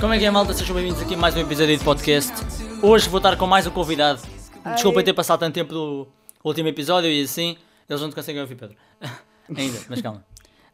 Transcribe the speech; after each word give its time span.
Como 0.00 0.14
é 0.14 0.18
que 0.20 0.24
é, 0.24 0.30
malta? 0.30 0.54
Sejam 0.54 0.76
bem-vindos 0.76 1.02
aqui 1.02 1.14
a 1.14 1.18
mais 1.18 1.34
um 1.34 1.40
episódio 1.40 1.76
de 1.76 1.82
podcast. 1.82 2.32
Hoje 2.80 3.08
vou 3.08 3.18
estar 3.18 3.36
com 3.36 3.44
mais 3.44 3.66
um 3.66 3.72
convidado. 3.72 4.22
Desculpem 4.74 5.02
ter 5.02 5.12
passado 5.14 5.40
tanto 5.40 5.52
tempo 5.52 5.72
do 5.74 6.06
último 6.44 6.68
episódio 6.68 7.10
e 7.10 7.22
assim. 7.22 7.56
Eles 7.88 8.00
não 8.00 8.08
te 8.08 8.14
conseguem 8.14 8.40
ouvir, 8.40 8.54
Pedro. 8.54 8.76
Ainda, 9.56 9.80
mas 9.88 10.00
calma. 10.00 10.24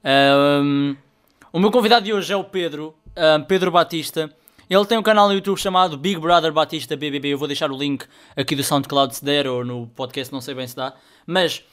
Um, 0.04 0.94
o 1.50 1.58
meu 1.58 1.70
convidado 1.70 2.04
de 2.04 2.12
hoje 2.12 2.30
é 2.30 2.36
o 2.36 2.44
Pedro, 2.44 2.94
um, 3.16 3.42
Pedro 3.42 3.70
Batista. 3.70 4.30
Ele 4.68 4.84
tem 4.84 4.98
um 4.98 5.02
canal 5.02 5.28
no 5.28 5.34
YouTube 5.34 5.58
chamado 5.58 5.96
Big 5.96 6.20
Brother 6.20 6.52
Batista 6.52 6.94
BBB. 6.94 7.28
Eu 7.28 7.38
vou 7.38 7.48
deixar 7.48 7.70
o 7.70 7.78
link 7.78 8.04
aqui 8.36 8.54
do 8.54 8.62
SoundCloud 8.62 9.16
se 9.16 9.24
der 9.24 9.46
ou 9.46 9.64
no 9.64 9.86
podcast, 9.86 10.30
não 10.30 10.42
sei 10.42 10.54
bem 10.54 10.66
se 10.66 10.76
dá. 10.76 10.92
Mas 11.26 11.64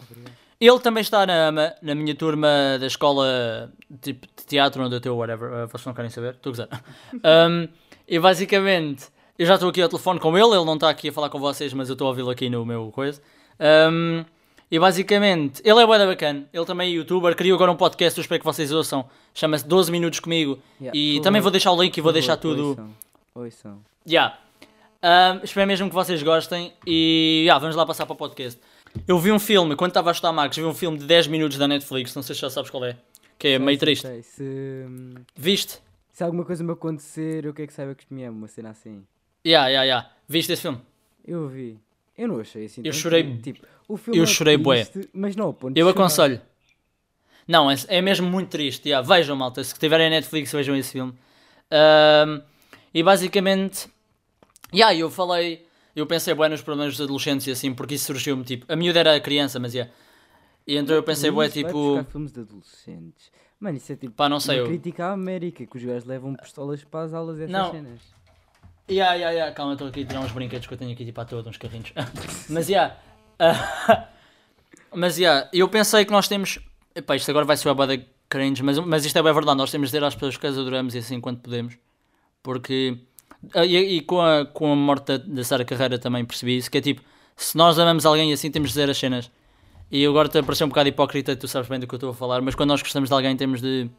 ele 0.68 0.80
também 0.80 1.02
está 1.02 1.26
na, 1.26 1.52
na 1.52 1.96
minha 1.96 2.16
turma 2.16 2.78
da 2.80 2.88
escola 2.88 3.72
tipo, 4.02 4.28
de 4.28 4.46
teatro 4.46 4.84
onde 4.84 4.96
eu 4.96 4.98
estou, 4.98 5.18
whatever. 5.18 5.52
Uh, 5.52 5.68
vocês 5.68 5.86
não 5.86 5.94
querem 5.94 6.10
saber? 6.10 6.36
Estou 6.36 6.54
a. 6.54 6.80
Um, 7.50 7.68
e 8.08 8.20
basicamente, 8.20 9.08
eu 9.38 9.46
já 9.46 9.56
estou 9.56 9.70
aqui 9.70 9.82
ao 9.82 9.90
telefone 9.90 10.20
com 10.20 10.38
ele. 10.38 10.56
Ele 10.56 10.66
não 10.66 10.76
está 10.76 10.90
aqui 10.90 11.10
a 11.10 11.12
falar 11.12 11.30
com 11.30 11.40
vocês, 11.40 11.74
mas 11.74 11.90
eu 11.90 11.94
estou 11.94 12.08
a 12.08 12.10
ouvi-lo 12.10 12.30
aqui 12.30 12.50
no 12.50 12.66
meu 12.66 12.92
coisa. 12.92 13.22
Um, 13.60 14.24
e 14.70 14.80
basicamente, 14.80 15.62
ele 15.64 15.82
é 15.82 15.86
bué 15.86 16.06
bacana. 16.06 16.46
Ele 16.52 16.66
também 16.66 16.90
é 16.90 16.96
youtuber. 16.96 17.36
Criou 17.36 17.56
agora 17.56 17.72
um 17.72 17.76
podcast, 17.76 18.18
eu 18.18 18.22
espero 18.22 18.40
que 18.40 18.46
vocês 18.46 18.72
ouçam. 18.72 19.06
Chama-se 19.34 19.68
12 19.68 19.92
Minutos 19.92 20.20
Comigo. 20.20 20.60
Yeah, 20.80 20.98
e 20.98 21.22
também 21.22 21.42
vou 21.42 21.52
deixar 21.52 21.72
o 21.72 21.82
link 21.82 21.96
e 21.96 22.02
vou 22.02 22.12
deixar 22.12 22.38
tudo. 22.38 22.70
Ouçam. 22.70 22.90
Ouçam. 23.36 23.80
Yeah. 24.08 24.38
Um, 25.04 25.44
espero 25.44 25.68
mesmo 25.68 25.90
que 25.90 25.96
vocês 25.96 26.24
gostem 26.24 26.74
e 26.88 27.42
yeah, 27.42 27.60
vamos 27.60 27.76
lá 27.76 27.86
passar 27.86 28.06
para 28.06 28.14
o 28.14 28.18
podcast. 28.18 28.60
Eu 29.08 29.20
vi 29.20 29.32
um 29.32 29.40
filme, 29.40 29.76
quando 29.76 29.92
estava 29.92 30.10
a 30.10 30.14
estudar 30.14 30.32
Marcos, 30.32 30.58
vi 30.58 30.64
um 30.64 30.74
filme 30.74 30.98
de 30.98 31.06
10 31.06 31.28
minutos 31.28 31.58
da 31.58 31.68
Netflix, 31.68 32.14
não 32.16 32.24
sei 32.24 32.36
se 32.36 32.42
já 32.42 32.50
sabes 32.50 32.70
qual 32.70 32.86
é, 32.86 32.96
que 33.38 33.48
é 33.48 33.58
Sei, 33.58 33.60
meio 33.60 33.78
triste. 33.78 34.08
sei. 34.08 34.22
Se, 34.24 34.86
Viste? 35.36 35.80
se 36.12 36.24
alguma 36.24 36.46
coisa 36.46 36.64
me 36.64 36.72
acontecer, 36.72 37.44
eu 37.46 37.54
quero 37.54 37.68
que 37.68 37.74
saiba 37.74 37.96
que 37.96 38.06
me 38.12 38.24
amo, 38.24 38.38
uma 38.38 38.48
cena 38.48 38.70
assim. 38.70 39.04
Yeah, 39.46 39.68
yeah, 39.68 39.84
yeah. 39.84 40.10
Viste 40.28 40.54
esse 40.54 40.62
filme? 40.62 40.80
Eu 41.26 41.48
vi. 41.50 41.80
Eu 42.18 42.28
não 42.28 42.40
achei 42.40 42.66
assim. 42.66 42.82
Eu 42.86 42.94
chorei- 42.94 43.24
triste. 43.24 43.42
Tipo, 43.54 43.68
o 43.88 43.98
filme 43.98 44.20
eu 44.20 44.24
é 44.24 44.28
chorei 44.28 44.58
bué. 44.58 44.86
triste, 44.86 45.10
Mas 45.14 45.36
não, 45.36 45.52
ponto 45.52 45.78
Eu 45.78 45.90
aconselho. 45.90 46.40
Não, 47.48 47.70
é, 47.70 47.76
é 47.88 48.02
mesmo 48.02 48.30
muito 48.30 48.50
triste. 48.50 48.88
Yeah, 48.88 49.06
vejam, 49.06 49.36
malta. 49.36 49.64
Se 49.64 49.78
tiverem 49.78 50.08
a 50.08 50.10
Netflix, 50.12 50.52
vejam 50.52 50.76
esse 50.78 50.92
filme. 50.94 51.14
Um, 51.72 52.42
e 52.94 53.02
basicamente, 53.04 53.90
yeah, 54.74 54.96
eu 54.96 55.10
falei, 55.10 55.66
eu 55.96 56.06
pensei 56.08 56.34
bem 56.34 56.50
nos 56.50 56.62
problemas 56.62 56.96
dos 56.98 57.02
adolescentes 57.06 57.48
e 57.48 57.52
assim, 57.52 57.74
porque 57.74 57.96
isso 57.96 58.06
surgiu-me 58.06 58.44
tipo. 58.44 58.66
A 58.72 58.76
miúda 58.76 59.00
era 59.00 59.20
criança, 59.20 59.60
mas 59.60 59.74
yeah. 59.74 59.92
E 60.66 60.76
então 60.78 60.96
eu 60.96 61.04
pensei, 61.04 61.30
vai 61.30 61.50
tipo. 61.50 61.72
buscar 61.74 62.12
filmes 62.12 62.32
de 62.32 62.40
adolescentes. 62.40 63.32
Mano, 63.60 63.78
isso 63.78 63.92
é 63.92 63.96
tipo. 63.96 64.14
Pá, 64.14 64.28
não 64.30 64.40
sei, 64.40 64.56
uma 64.60 64.62
eu- 64.64 64.68
crítica 64.68 65.06
à 65.08 65.12
América, 65.12 65.66
que 65.66 65.78
os 65.78 65.84
gajos 65.84 66.06
levam 66.06 66.36
pistolas 66.36 66.84
para 66.84 67.06
as 67.06 67.14
aulas 67.14 67.38
e 67.40 67.44
essas 67.44 67.52
Não. 67.52 67.72
cenas. 67.72 68.00
Ya, 68.90 69.14
ya, 69.16 69.32
ya, 69.32 69.52
calma, 69.54 69.74
estou 69.74 69.88
aqui 69.88 70.02
a 70.04 70.06
tirar 70.06 70.20
uns 70.20 70.32
brinquedos 70.34 70.68
que 70.68 70.74
eu 70.74 70.78
tenho 70.78 70.92
aqui 70.92 71.06
tipo 71.06 71.20
à 71.22 71.26
toa, 71.26 71.42
uns 71.48 71.58
carrinhos. 71.58 71.94
mas 72.50 72.68
ya. 72.68 72.98
ah, 73.40 74.10
mas 74.94 75.18
ya, 75.18 75.50
eu 75.54 75.70
pensei 75.70 76.04
que 76.06 76.12
nós 76.12 76.28
temos. 76.28 76.60
Epá, 76.96 77.16
isto 77.16 77.30
agora 77.32 77.46
vai 77.46 77.56
ser 77.58 77.70
uma 77.70 77.76
bada 77.76 77.98
cringe, 78.30 78.62
mas, 78.62 78.78
mas 78.80 79.06
isto 79.06 79.18
é 79.18 79.24
bem 79.24 79.34
verdade. 79.34 79.58
Nós 79.58 79.72
temos 79.72 79.90
de 79.90 79.94
dizer 79.98 80.06
às 80.06 80.14
pessoas 80.16 80.38
que 80.38 80.46
as 80.48 80.58
adoramos 80.58 80.96
e 80.96 80.98
assim 80.98 81.20
quando 81.22 81.40
podemos. 81.40 81.78
Porque. 82.42 82.98
Ah, 83.54 83.66
E, 83.66 83.98
e 83.98 84.02
com, 84.02 84.22
a, 84.22 84.46
com 84.46 84.72
a 84.72 84.76
morte 84.76 85.18
da, 85.18 85.44
Sara 85.44 85.66
Carreira 85.66 85.98
também 85.98 86.24
percebi 86.26 86.58
isso, 86.58 86.70
que 86.70 86.78
é 86.78 86.82
tipo, 86.82 87.02
se 87.36 87.58
nós 87.58 87.78
amamos 87.80 88.06
alguém 88.06 88.32
assim, 88.34 88.50
temos 88.52 88.70
de 88.70 88.76
dizer 88.76 88.90
as 88.90 88.98
cenas. 88.98 89.32
E 89.92 90.06
agora 90.06 90.28
te 90.28 90.42
parecer 90.42 90.64
um 90.64 90.70
bocado 90.70 90.90
hipócrita, 90.90 91.36
tu 91.36 91.48
sabes 91.48 91.70
bem 91.70 91.80
do 91.80 91.88
que 91.88 91.94
eu 91.94 91.98
estou 91.98 92.10
a 92.10 92.14
falar, 92.14 92.42
mas 92.42 92.56
quando 92.56 92.70
nós 92.70 92.82
gostamos 92.82 93.10
de 93.10 93.14
alguém, 93.14 93.36
temos 93.38 93.62
de 93.62 93.90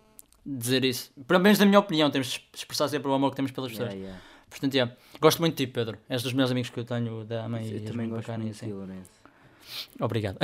dizer 0.45 0.85
isso. 0.85 1.13
Pelo 1.27 1.41
menos 1.41 1.59
na 1.59 1.67
minha 1.67 1.79
opinião, 1.79 2.11
temos 2.11 2.29
de 2.29 2.43
expressar 2.55 2.89
sempre 2.89 3.09
o 3.09 3.15
amor 3.15 3.31
que 3.31 3.37
temos 3.37 3.53
pelas 3.53 3.71
pessoas. 3.71 3.91
Yeah, 3.91 4.07
yeah. 4.07 4.23
Portanto, 4.51 4.75
yeah. 4.75 4.93
gosto 5.21 5.41
muito 5.41 5.57
de 5.57 5.67
ti, 5.67 5.73
Pedro. 5.73 5.99
És 6.09 6.23
dos 6.23 6.33
meus 6.33 6.51
amigos 6.51 6.71
que 6.71 6.79
eu 6.79 6.85
tenho 6.85 7.25
da 7.25 7.49
mãe 7.49 7.69
Eu 7.69 7.79
e 7.79 7.81
também 7.81 8.09
gosto 8.09 8.23
bacana 8.23 8.45
muito 8.45 8.55
de 8.55 8.59
assim. 8.59 8.67
ti, 8.67 8.73
Lourenço. 8.73 9.11
Obrigado. 10.01 10.39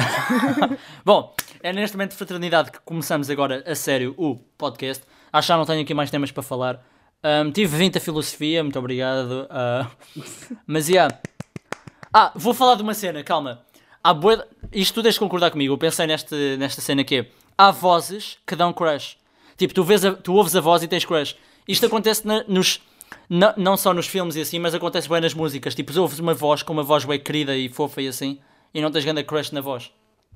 Bom, 1.05 1.35
é 1.63 1.73
neste 1.73 1.97
momento 1.97 2.13
de 2.13 2.17
fraternidade 2.17 2.73
que 2.73 2.81
começamos 2.81 3.29
agora 3.31 3.63
a 3.67 3.75
sério 3.75 4.15
o 4.17 4.37
podcast. 4.57 5.05
Acho 5.33 5.47
que 5.47 5.49
já 5.49 5.57
não 5.57 5.65
tenho 5.65 5.83
aqui 5.83 5.95
mais 5.95 6.11
temas 6.11 6.31
para 6.33 6.43
falar. 6.43 6.85
Um, 7.23 7.51
tive 7.53 7.77
20 7.77 7.99
a 7.99 8.01
filosofia, 8.01 8.63
muito 8.63 8.79
obrigado. 8.79 9.47
ah, 9.51 9.91
mas, 10.67 10.89
yeah. 10.89 11.19
Ah, 12.13 12.33
vou 12.35 12.55
falar 12.55 12.75
de 12.77 12.83
uma 12.83 12.95
cena, 12.95 13.23
calma. 13.23 13.63
Há 14.03 14.15
bué... 14.15 14.43
Isto 14.73 14.95
tu 14.95 15.03
deixas 15.03 15.17
de 15.17 15.21
concordar 15.21 15.51
comigo. 15.51 15.75
Eu 15.75 15.79
pensei 15.79 16.07
neste, 16.07 16.57
nesta 16.57 16.81
cena 16.81 17.05
que 17.05 17.17
é, 17.17 17.27
há 17.59 17.71
vozes 17.71 18.39
que 18.47 18.57
dão 18.57 18.73
crush. 18.73 19.17
Tipo, 19.57 19.75
tu, 19.75 19.85
vês 19.85 20.05
a- 20.05 20.15
tu 20.15 20.33
ouves 20.35 20.57
a 20.57 20.61
voz 20.61 20.83
e 20.83 20.89
tens 20.89 21.05
crush. 21.05 21.37
Isto 21.69 21.87
acontece 21.87 22.27
na- 22.27 22.43
nos... 22.49 22.81
na- 23.29 23.55
não 23.57 23.77
só 23.77 23.93
nos 23.93 24.07
filmes 24.07 24.35
e 24.37 24.41
assim, 24.41 24.59
mas 24.59 24.75
acontece 24.75 25.09
bem 25.09 25.21
nas 25.21 25.35
músicas. 25.35 25.75
Tipo, 25.75 25.97
ouves 26.01 26.19
uma 26.19 26.33
voz 26.33 26.63
com 26.63 26.73
uma 26.73 26.83
voz 26.83 27.05
bem 27.05 27.21
querida 27.21 27.55
e 27.55 27.69
fofa 27.69 28.01
e 28.01 28.09
assim, 28.09 28.41
e 28.73 28.81
não 28.81 28.91
tens 28.91 29.05
grande 29.05 29.23
crush 29.23 29.53
na 29.53 29.61
voz. 29.61 29.93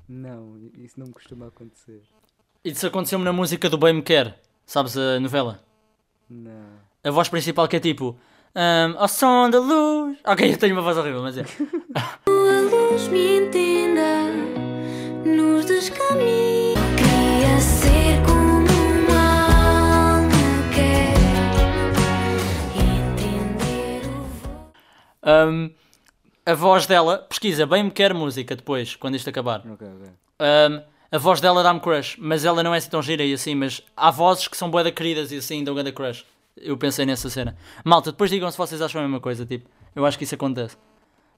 Não, 0.07 0.59
isso 0.77 0.99
não 0.99 1.07
me 1.07 1.13
costuma 1.13 1.47
acontecer. 1.47 2.03
Isso 2.63 2.85
aconteceu-me 2.85 3.25
na 3.25 3.33
música 3.33 3.67
do 3.69 3.77
Bem 3.77 3.93
Me 3.93 4.01
Quer. 4.03 4.39
Sabes 4.65 4.95
a 4.95 5.19
novela? 5.19 5.59
Não. 6.29 6.79
A 7.03 7.11
voz 7.11 7.29
principal 7.29 7.67
que 7.67 7.75
é 7.75 7.79
tipo... 7.79 8.17
Um, 8.55 8.97
ao 8.97 9.07
som 9.07 9.49
da 9.49 9.59
luz... 9.59 10.17
Ok, 10.25 10.53
eu 10.53 10.57
tenho 10.57 10.73
uma 10.75 10.81
voz 10.81 10.97
horrível, 10.97 11.21
mas 11.21 11.37
é... 11.37 11.43
luz 12.29 13.07
me 13.09 13.39
entenda, 13.39 14.31
nos 15.25 15.65
descaminhos. 15.65 16.79
Queria 16.95 17.59
ser 17.59 18.23
como 18.25 18.65
uma 18.65 20.15
alma 20.15 20.29
quer 20.73 21.15
entender 22.79 24.07
o 24.07 25.49
Um, 25.49 25.69
a 26.45 26.53
voz 26.53 26.87
dela... 26.87 27.17
Pesquisa, 27.19 27.65
Bem 27.65 27.83
Me 27.83 27.91
Quer 27.91 28.13
música 28.13 28.55
depois, 28.55 28.95
quando 28.95 29.15
isto 29.15 29.29
acabar. 29.29 29.59
Ok, 29.59 29.85
ok. 29.85 30.09
Um, 30.39 30.94
a 31.11 31.17
voz 31.17 31.39
dela 31.41 31.61
dá-me 31.63 31.79
crush, 31.79 32.17
mas 32.19 32.43
ela 32.45 32.61
não 32.63 32.73
é 32.73 32.77
assim 32.77 32.89
tão 32.89 33.01
gira 33.01 33.23
e 33.23 33.33
assim, 33.33 33.55
mas 33.55 33.81
há 33.95 34.11
vozes 34.11 34.47
que 34.47 34.57
são 34.57 34.69
boeda 34.69 34.91
queridas 34.91 35.31
e 35.31 35.37
assim 35.37 35.63
dão 35.63 35.73
grande 35.73 35.91
crush. 35.91 36.25
Eu 36.57 36.77
pensei 36.77 37.05
nessa 37.05 37.29
cena. 37.29 37.55
Malta, 37.83 38.11
depois 38.11 38.29
digam 38.31 38.49
se 38.49 38.57
vocês 38.57 38.81
acham 38.81 39.01
a 39.01 39.03
mesma 39.03 39.19
coisa, 39.19 39.45
tipo, 39.45 39.69
eu 39.95 40.05
acho 40.05 40.17
que 40.17 40.23
isso 40.23 40.35
acontece. 40.35 40.77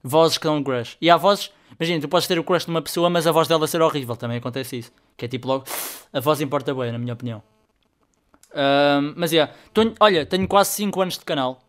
Vozes 0.02 0.38
que 0.38 0.44
dão 0.44 0.62
crush. 0.62 0.96
E 1.00 1.10
há 1.10 1.16
vozes, 1.16 1.50
imagina, 1.78 2.00
tu 2.00 2.08
podes 2.08 2.26
ter 2.28 2.38
o 2.38 2.44
crush 2.44 2.64
de 2.64 2.70
uma 2.70 2.80
pessoa, 2.82 3.10
mas 3.10 3.26
a 3.26 3.32
voz 3.32 3.48
dela 3.48 3.66
ser 3.66 3.82
horrível, 3.82 4.16
também 4.16 4.38
acontece 4.38 4.78
isso. 4.78 4.92
Que 5.16 5.24
é 5.24 5.28
tipo 5.28 5.48
logo, 5.48 5.64
a 6.12 6.20
voz 6.20 6.40
importa 6.40 6.72
bem, 6.74 6.92
na 6.92 6.98
minha 6.98 7.12
opinião. 7.14 7.42
Um, 8.54 9.14
mas 9.16 9.32
yeah, 9.32 9.52
Tô- 9.74 9.92
olha, 10.00 10.24
tenho 10.24 10.48
quase 10.48 10.70
5 10.70 11.00
anos 11.02 11.18
de 11.18 11.24
canal. 11.24 11.60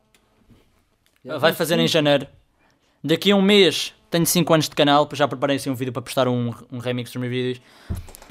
Já 1.25 1.37
Vai 1.37 1.53
fazer 1.53 1.77
em 1.79 1.87
janeiro. 1.87 2.25
Daqui 3.03 3.31
a 3.31 3.35
um 3.35 3.41
mês 3.41 3.93
tenho 4.09 4.25
5 4.25 4.53
anos 4.53 4.69
de 4.69 4.75
canal, 4.75 5.07
já 5.13 5.27
preparei 5.27 5.57
assim 5.57 5.69
um 5.69 5.75
vídeo 5.75 5.93
para 5.93 6.01
postar 6.01 6.27
um, 6.27 6.53
um 6.71 6.79
remix 6.79 7.11
dos 7.11 7.19
meus 7.19 7.31
vídeos. 7.31 7.61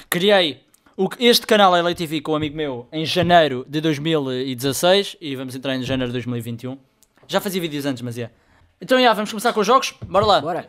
Criei 0.09 0.61
o, 1.01 1.07
este 1.17 1.47
canal 1.47 1.73
é 1.73 1.79
LTV 1.79 2.19
com 2.19 2.33
um 2.33 2.35
amigo 2.35 2.57
meu 2.57 2.85
em 2.91 3.05
janeiro 3.05 3.65
de 3.69 3.79
2016 3.79 5.15
e 5.21 5.33
vamos 5.33 5.55
entrar 5.55 5.73
em 5.73 5.81
janeiro 5.81 6.11
de 6.11 6.13
2021. 6.13 6.77
Já 7.25 7.39
fazia 7.39 7.61
vídeos 7.61 7.85
antes, 7.85 8.01
mas 8.01 8.17
é. 8.17 8.29
Então, 8.81 9.01
já, 9.01 9.13
vamos 9.13 9.29
começar 9.29 9.53
com 9.53 9.61
os 9.61 9.65
jogos? 9.65 9.93
Bora 10.05 10.25
lá. 10.25 10.41
Bora! 10.41 10.67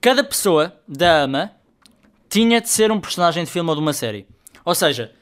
Cada 0.00 0.22
pessoa 0.22 0.78
da 0.86 1.22
AMA 1.22 1.50
tinha 2.28 2.60
de 2.60 2.68
ser 2.68 2.92
um 2.92 3.00
personagem 3.00 3.42
de 3.42 3.50
filme 3.50 3.68
ou 3.68 3.74
de 3.74 3.82
uma 3.82 3.92
série. 3.92 4.28
Ou 4.64 4.76
seja, 4.76 5.12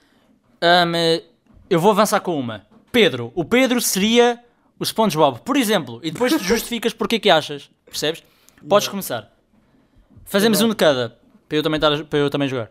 hum, 0.60 1.22
eu 1.70 1.80
vou 1.80 1.92
avançar 1.92 2.20
com 2.20 2.38
uma. 2.38 2.66
Pedro. 2.92 3.32
O 3.34 3.42
Pedro 3.42 3.80
seria 3.80 4.38
o 4.78 4.84
SpongeBob, 4.84 5.40
por 5.40 5.56
exemplo. 5.56 5.98
E 6.02 6.10
depois 6.10 6.30
tu 6.30 6.42
justificas 6.44 6.92
porque 6.92 7.16
é 7.16 7.18
que 7.18 7.30
achas. 7.30 7.70
Percebes? 7.86 8.22
Podes 8.68 8.88
começar. 8.88 9.32
Fazemos 10.24 10.60
um 10.62 10.68
de 10.68 10.74
cada. 10.76 11.18
Para 11.48 11.58
eu 11.58 11.62
também, 11.62 11.76
estar 11.76 11.92
a- 11.92 12.04
para 12.04 12.18
eu 12.18 12.30
também 12.30 12.48
jogar. 12.48 12.70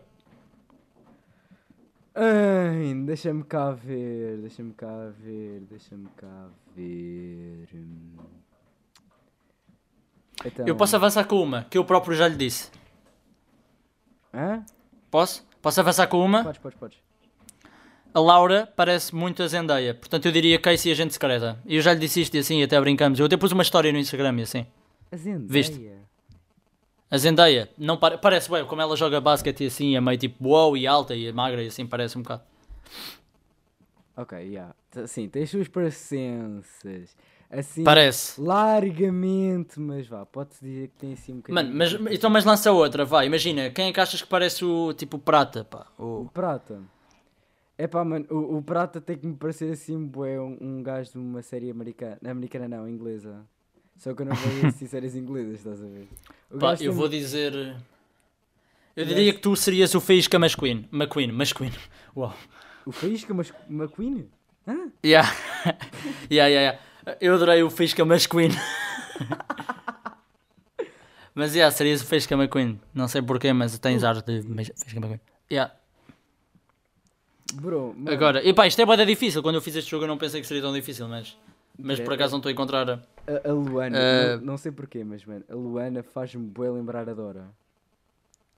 Ai, 2.14 2.94
deixa-me 3.06 3.42
cá 3.44 3.70
ver, 3.72 4.38
deixa-me 4.38 4.72
cá 4.74 5.10
ver, 5.18 5.60
deixa-me 5.68 6.08
cá 6.16 6.46
ver. 6.76 7.68
Então, 10.44 10.66
Eu 10.66 10.76
posso 10.76 10.94
avançar 10.96 11.24
com 11.24 11.42
uma, 11.42 11.64
que 11.70 11.78
eu 11.78 11.84
próprio 11.84 12.14
já 12.16 12.28
lhe 12.28 12.36
disse. 12.36 12.70
Hã? 14.32 14.64
Posso? 15.10 15.46
Posso 15.62 15.80
avançar 15.80 16.06
com 16.06 16.24
uma? 16.24 16.42
Podes, 16.44 16.60
podes, 16.60 16.78
podes. 16.78 16.98
A 18.12 18.20
Laura 18.20 18.70
parece 18.76 19.14
muito 19.14 19.42
a 19.42 19.48
Zendaya. 19.48 19.94
Portanto, 19.94 20.26
eu 20.26 20.32
diria 20.32 20.58
Casey 20.58 20.92
Agente 20.92 21.14
Secreta. 21.14 21.58
E 21.66 21.76
eu 21.76 21.82
já 21.82 21.92
lhe 21.92 21.98
disse 21.98 22.20
isto 22.20 22.34
e 22.34 22.38
assim, 22.38 22.62
até 22.62 22.80
brincamos. 22.80 23.18
Eu 23.18 23.26
até 23.26 23.36
pus 23.36 23.50
uma 23.50 23.62
história 23.62 23.90
no 23.90 23.98
Instagram 23.98 24.38
e 24.38 24.42
assim. 24.42 24.66
A 25.14 25.16
Zendaya. 25.16 25.46
Viste? 25.48 25.90
A 27.08 27.16
Zendaya, 27.16 27.68
não 27.78 27.96
pare- 27.96 28.18
parece 28.18 28.50
bem, 28.50 28.64
como 28.66 28.82
ela 28.82 28.96
joga 28.96 29.20
basquete 29.20 29.62
e 29.62 29.66
assim, 29.68 29.94
é 29.94 30.00
meio 30.00 30.18
tipo 30.18 30.48
wow 30.48 30.76
e 30.76 30.86
alta 30.88 31.14
e 31.14 31.30
magra 31.32 31.62
e 31.62 31.68
assim, 31.68 31.86
parece 31.86 32.18
um 32.18 32.22
bocado. 32.22 32.42
Ok, 34.16 34.36
yeah. 34.38 34.74
T- 34.90 35.06
Sim, 35.06 35.28
tem 35.28 35.44
as 35.44 35.50
suas 35.50 35.68
parecenças. 35.68 37.16
Assim, 37.48 37.84
Parece. 37.84 38.40
largamente, 38.40 39.78
mas 39.78 40.08
vá, 40.08 40.26
pode-se 40.26 40.64
dizer 40.64 40.88
que 40.88 40.96
tem 40.98 41.12
assim 41.12 41.34
um 41.34 41.36
bocadinho. 41.36 41.54
Mano, 41.54 41.76
mas, 41.76 42.12
então, 42.12 42.28
mas 42.28 42.44
lança 42.44 42.72
outra, 42.72 43.04
vai. 43.04 43.26
Imagina, 43.26 43.70
quem 43.70 43.88
é 43.88 43.92
que 43.92 44.00
achas 44.00 44.20
que 44.20 44.26
parece 44.28 44.64
o 44.64 44.92
tipo 44.92 45.16
prata, 45.18 45.62
pá? 45.64 45.86
O... 45.96 46.22
O 46.22 46.28
prata. 46.28 46.80
É 47.78 47.86
pá, 47.86 48.04
mano, 48.04 48.26
o, 48.30 48.58
o 48.58 48.62
Prata 48.62 49.00
tem 49.00 49.18
que 49.18 49.26
me 49.26 49.34
parecer 49.34 49.72
assim, 49.72 50.04
bué, 50.04 50.40
um, 50.40 50.56
um 50.60 50.82
gajo 50.82 51.12
de 51.12 51.18
uma 51.18 51.42
série 51.42 51.70
americana. 51.70 52.18
Americana 52.24 52.68
não, 52.68 52.88
inglesa. 52.88 53.44
Só 53.96 54.14
que 54.14 54.22
eu 54.22 54.26
não 54.26 54.34
vejo 54.34 54.66
assim 54.66 54.86
séries 54.86 55.14
inglesas, 55.14 55.58
estás 55.58 55.82
a 55.82 55.86
ver? 55.86 56.08
Pá, 56.58 56.74
eu 56.80 56.92
vou 56.92 57.08
dizer. 57.08 57.76
Eu 58.96 59.04
diria 59.04 59.32
que 59.32 59.40
tu 59.40 59.54
serias 59.56 59.94
o 59.94 60.00
Faísca 60.00 60.36
McQueen. 60.36 60.88
McQueen, 60.92 61.30
McQueen. 61.30 61.72
Uau. 62.16 62.34
O 62.86 62.92
Faísca 62.92 63.34
mas 63.34 63.52
McQueen? 63.68 64.28
Hã? 64.66 64.90
Yeah. 65.04 65.30
yeah, 66.30 66.48
yeah, 66.48 66.78
yeah. 67.06 67.18
Eu 67.20 67.34
adorei 67.34 67.62
o 67.62 67.70
Faísca 67.70 68.02
McQueen. 68.02 68.50
mas 71.34 71.54
yeah, 71.54 71.74
serias 71.74 72.02
o 72.02 72.06
Faísca 72.06 72.34
McQueen. 72.34 72.80
Não 72.92 73.08
sei 73.08 73.22
porquê, 73.22 73.52
mas 73.52 73.78
tens 73.78 74.04
ar 74.04 74.22
de 74.22 74.42
Faísca 74.42 74.98
McQueen. 74.98 75.20
Yeah. 75.50 75.74
Bro, 77.54 77.94
mano, 77.96 78.10
Agora, 78.10 78.42
e 78.42 78.52
pá, 78.52 78.66
isto 78.66 78.80
é 78.80 78.86
bada 78.86 79.06
difícil. 79.06 79.42
Quando 79.42 79.56
eu 79.56 79.62
fiz 79.62 79.76
este 79.76 79.90
jogo 79.90 80.04
eu 80.04 80.08
não 80.08 80.18
pensei 80.18 80.40
que 80.40 80.46
seria 80.46 80.62
tão 80.62 80.72
difícil, 80.72 81.08
mas. 81.08 81.36
Mas 81.78 82.00
por 82.00 82.12
acaso 82.12 82.32
não 82.32 82.38
estou 82.38 82.50
a 82.50 82.52
encontrar. 82.52 82.88
a, 82.88 83.48
a 83.48 83.52
Luana, 83.52 83.98
Eh, 83.98 84.36
não, 84.36 84.44
não 84.46 84.56
sei 84.56 84.70
porquê, 84.70 85.02
mas 85.04 85.24
mano, 85.24 85.44
a 85.50 85.54
Luana 85.54 86.02
faz-me 86.02 86.46
bué 86.46 86.70
lembrar 86.70 87.08
a 87.08 87.14
Dora. 87.14 87.46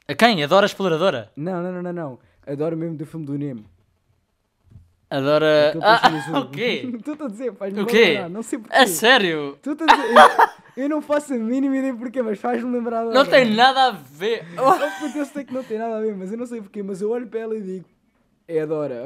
A 0.08 0.14
quem? 0.14 0.42
A 0.44 0.64
exploradora? 0.64 1.32
Não, 1.36 1.62
não, 1.62 1.72
não, 1.72 1.82
não, 1.82 1.92
não. 1.92 2.18
Adoro 2.46 2.76
mesmo 2.76 2.96
do 2.96 3.04
filme 3.06 3.26
do 3.26 3.36
Nemo. 3.36 3.64
Adora. 5.10 5.68
Aquele 5.70 5.84
Ah, 5.84 6.00
o 6.40 6.50
quê? 6.50 6.90
Estou-te 6.98 7.22
a 7.22 7.28
dizer, 7.28 7.54
faz-me 7.54 7.80
O 7.80 7.86
quê? 7.86 8.04
lembrar, 8.04 8.28
não 8.28 8.42
sei 8.42 8.58
porquê. 8.58 8.76
A 8.76 8.86
sério? 8.86 9.54
Estou-te 9.54 9.82
a 9.82 9.86
dizer, 9.86 10.04
eu, 10.76 10.84
eu 10.84 10.88
não 10.88 11.00
faço 11.00 11.32
a 11.34 11.36
mínima 11.38 11.76
ideia 11.76 11.94
porquê, 11.94 12.22
mas 12.22 12.38
faz-me 12.38 12.70
lembrar 12.70 13.00
a 13.00 13.04
Dora. 13.04 13.14
Não 13.14 13.24
tem 13.26 13.44
nada 13.54 13.84
a 13.86 13.90
ver. 13.92 14.44
Oh, 14.58 15.18
eu 15.18 15.26
sei 15.26 15.44
que 15.44 15.52
não 15.54 15.62
tem 15.64 15.78
nada 15.78 15.96
a 15.98 16.00
ver, 16.00 16.14
mas 16.16 16.30
eu 16.32 16.38
não 16.38 16.46
sei 16.46 16.60
porquê, 16.60 16.82
mas 16.82 17.00
eu 17.00 17.10
olho 17.10 17.26
para 17.26 17.40
ela 17.40 17.56
e 17.56 17.62
digo, 17.62 17.84
é 18.48 18.60
a 18.60 18.66
Dora. 18.66 19.04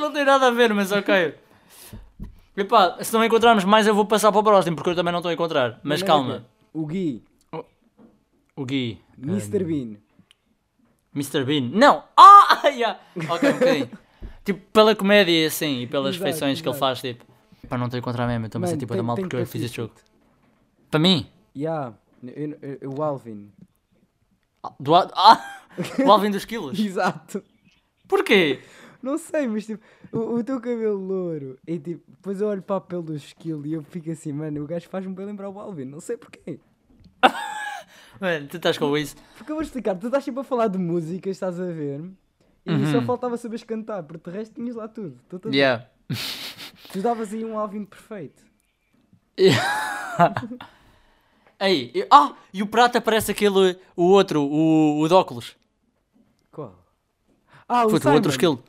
Não 0.00 0.12
tem 0.12 0.24
nada 0.24 0.48
a 0.48 0.50
ver, 0.50 0.72
mas 0.74 0.90
ok. 0.92 1.34
Epá, 2.56 2.98
se 3.02 3.12
não 3.12 3.24
encontrarmos 3.24 3.64
mais 3.64 3.86
eu 3.86 3.94
vou 3.94 4.04
passar 4.04 4.30
para 4.32 4.40
o 4.40 4.44
próximo, 4.44 4.76
porque 4.76 4.90
eu 4.90 4.94
também 4.94 5.12
não 5.12 5.20
estou 5.20 5.30
a 5.30 5.34
encontrar. 5.34 5.78
Mas 5.82 6.02
calma. 6.02 6.44
O 6.72 6.86
Gui, 6.86 7.22
O 8.56 8.64
Gui. 8.64 9.00
Mr. 9.18 9.64
Bean. 9.64 9.96
Mr. 11.14 11.44
Bean. 11.44 11.70
Não! 11.72 12.04
Ah! 12.16 12.60
yeah. 12.68 12.98
Ok, 13.28 13.48
um 13.48 13.52
bocadinho. 13.54 13.90
tipo, 14.44 14.60
pela 14.72 14.94
comédia 14.94 15.46
assim 15.46 15.80
e 15.82 15.86
pelas 15.86 16.14
Exato, 16.16 16.30
feições 16.30 16.60
que 16.60 16.68
ele 16.68 16.76
exato. 16.76 16.78
faz, 16.78 17.00
tipo. 17.00 17.24
Pá, 17.68 17.76
não 17.78 17.86
estou 17.86 17.98
a 17.98 18.00
encontrar 18.00 18.26
mesmo, 18.26 18.44
eu 18.44 18.46
estou-me 18.46 18.66
a 18.66 18.70
sentir 18.70 18.86
para 18.86 19.02
mal 19.02 19.16
porque 19.16 19.36
que 19.36 19.42
eu 19.42 19.46
fiz 19.46 19.62
este 19.62 19.76
jogo. 19.76 19.94
Para 20.90 21.00
mim? 21.00 21.26
Yeah, 21.56 21.94
eu- 22.22 22.58
eu- 22.62 22.78
eu- 22.80 22.92
o 22.96 23.02
Alvin. 23.02 23.50
Do, 24.78 24.94
a- 24.94 25.10
ah! 25.14 25.60
O 26.04 26.10
Alvin 26.10 26.30
dos 26.30 26.44
quilos. 26.44 26.78
Exato. 26.80 27.42
Porquê? 28.08 28.60
Não 29.02 29.16
sei, 29.18 29.48
mas 29.48 29.64
tipo, 29.66 29.82
o, 30.12 30.36
o 30.36 30.44
teu 30.44 30.60
cabelo 30.60 30.98
louro. 30.98 31.58
E 31.66 31.78
tipo, 31.78 32.02
depois 32.08 32.40
eu 32.40 32.48
olho 32.48 32.62
para 32.62 32.76
a 32.76 32.80
pele 32.80 33.02
do 33.02 33.14
esquilo 33.16 33.66
e 33.66 33.72
eu 33.72 33.82
fico 33.82 34.10
assim, 34.10 34.32
mano, 34.32 34.62
o 34.62 34.66
gajo 34.66 34.88
faz-me 34.88 35.14
bem 35.14 35.26
lembrar 35.26 35.48
o 35.48 35.58
Alvin. 35.58 35.84
Não 35.86 36.00
sei 36.00 36.16
porquê. 36.16 36.60
Mano, 38.20 38.48
tu 38.48 38.56
estás 38.58 38.76
com 38.76 38.94
isso. 38.98 39.16
Porque 39.38 39.50
eu 39.50 39.56
vou 39.56 39.62
explicar, 39.62 39.94
tu 39.94 40.06
estás 40.06 40.22
sempre 40.24 40.40
a 40.40 40.44
falar 40.44 40.68
de 40.68 40.76
música, 40.76 41.30
estás 41.30 41.58
a 41.58 41.64
ver? 41.66 42.02
E 42.66 42.70
Uhum. 42.70 42.92
só 42.92 43.00
faltava 43.02 43.38
saberes 43.38 43.64
cantar, 43.64 44.02
porque 44.02 44.30
de 44.30 44.36
resto 44.36 44.54
tinhas 44.56 44.76
lá 44.76 44.86
tudo. 44.86 45.18
A 45.32 45.36
dizer. 45.38 45.54
Yeah. 45.56 45.86
Tu 46.92 47.00
davas 47.00 47.32
aí 47.32 47.42
um 47.44 47.58
Alvin 47.58 47.86
perfeito. 47.86 48.42
Aí, 51.58 51.90
e- 51.94 52.06
ah! 52.10 52.34
E 52.52 52.62
o 52.62 52.66
prata 52.66 53.00
parece 53.00 53.30
aquele. 53.30 53.78
O 53.94 54.04
outro, 54.04 54.42
o, 54.42 55.00
o 55.00 55.08
de 55.08 55.14
óculos. 55.14 55.56
Qual? 56.50 56.74
Ah, 57.68 57.82
o 57.86 57.90
Puto, 57.90 57.96
o 57.96 58.00
Simon. 58.00 58.14
outro 58.14 58.30
skill. 58.32 58.62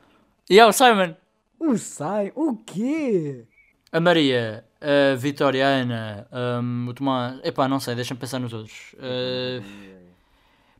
E 0.52 0.60
é 0.60 0.66
o 0.66 0.72
Simon. 0.74 1.16
O 1.60 1.78
Simon? 1.78 2.32
O 2.36 2.58
quê? 2.58 3.46
A 3.90 4.00
Maria, 4.02 4.66
a 4.82 5.16
Vitória, 5.16 5.66
a 5.66 5.70
Ana, 5.70 6.28
um, 6.62 6.88
o 6.90 6.94
Tomás. 6.94 7.40
Epá, 7.42 7.70
não 7.70 7.80
sei, 7.80 7.96
deixa-me 7.96 8.20
pensar 8.20 8.38
nos 8.40 8.52
outros. 8.52 8.94
Uh, 8.96 9.64